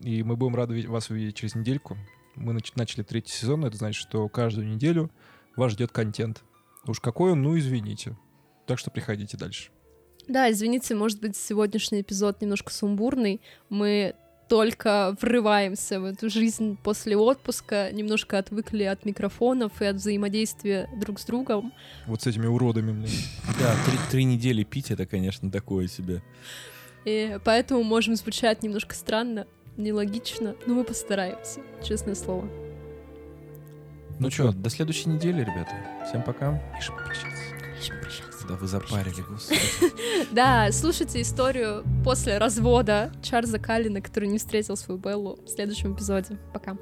[0.01, 1.97] и мы будем рады вас увидеть через недельку.
[2.35, 5.11] Мы нач- начали третий сезон, это значит, что каждую неделю
[5.55, 6.43] вас ждет контент.
[6.87, 8.17] Уж какой он, ну извините.
[8.65, 9.71] Так что приходите дальше.
[10.27, 13.41] Да, извините, может быть, сегодняшний эпизод немножко сумбурный.
[13.69, 14.15] Мы
[14.51, 21.19] только врываемся в эту жизнь после отпуска, немножко отвыкли от микрофонов и от взаимодействия друг
[21.19, 21.71] с другом.
[22.05, 23.09] Вот с этими уродами, блин.
[23.59, 26.21] Да, три, три недели пить это, конечно, такое себе.
[27.05, 32.49] И поэтому можем звучать немножко странно, нелогично, но мы постараемся, честное слово.
[34.21, 35.71] Ну что, до следующей недели, ребята.
[36.07, 36.51] Всем пока.
[36.75, 37.41] Миша, попрощаться.
[38.47, 39.15] Да вы запарили.
[40.31, 46.37] Да, слушайте историю после развода Чарльза Каллина, который не встретил свою Беллу в следующем эпизоде.
[46.53, 46.77] Пока.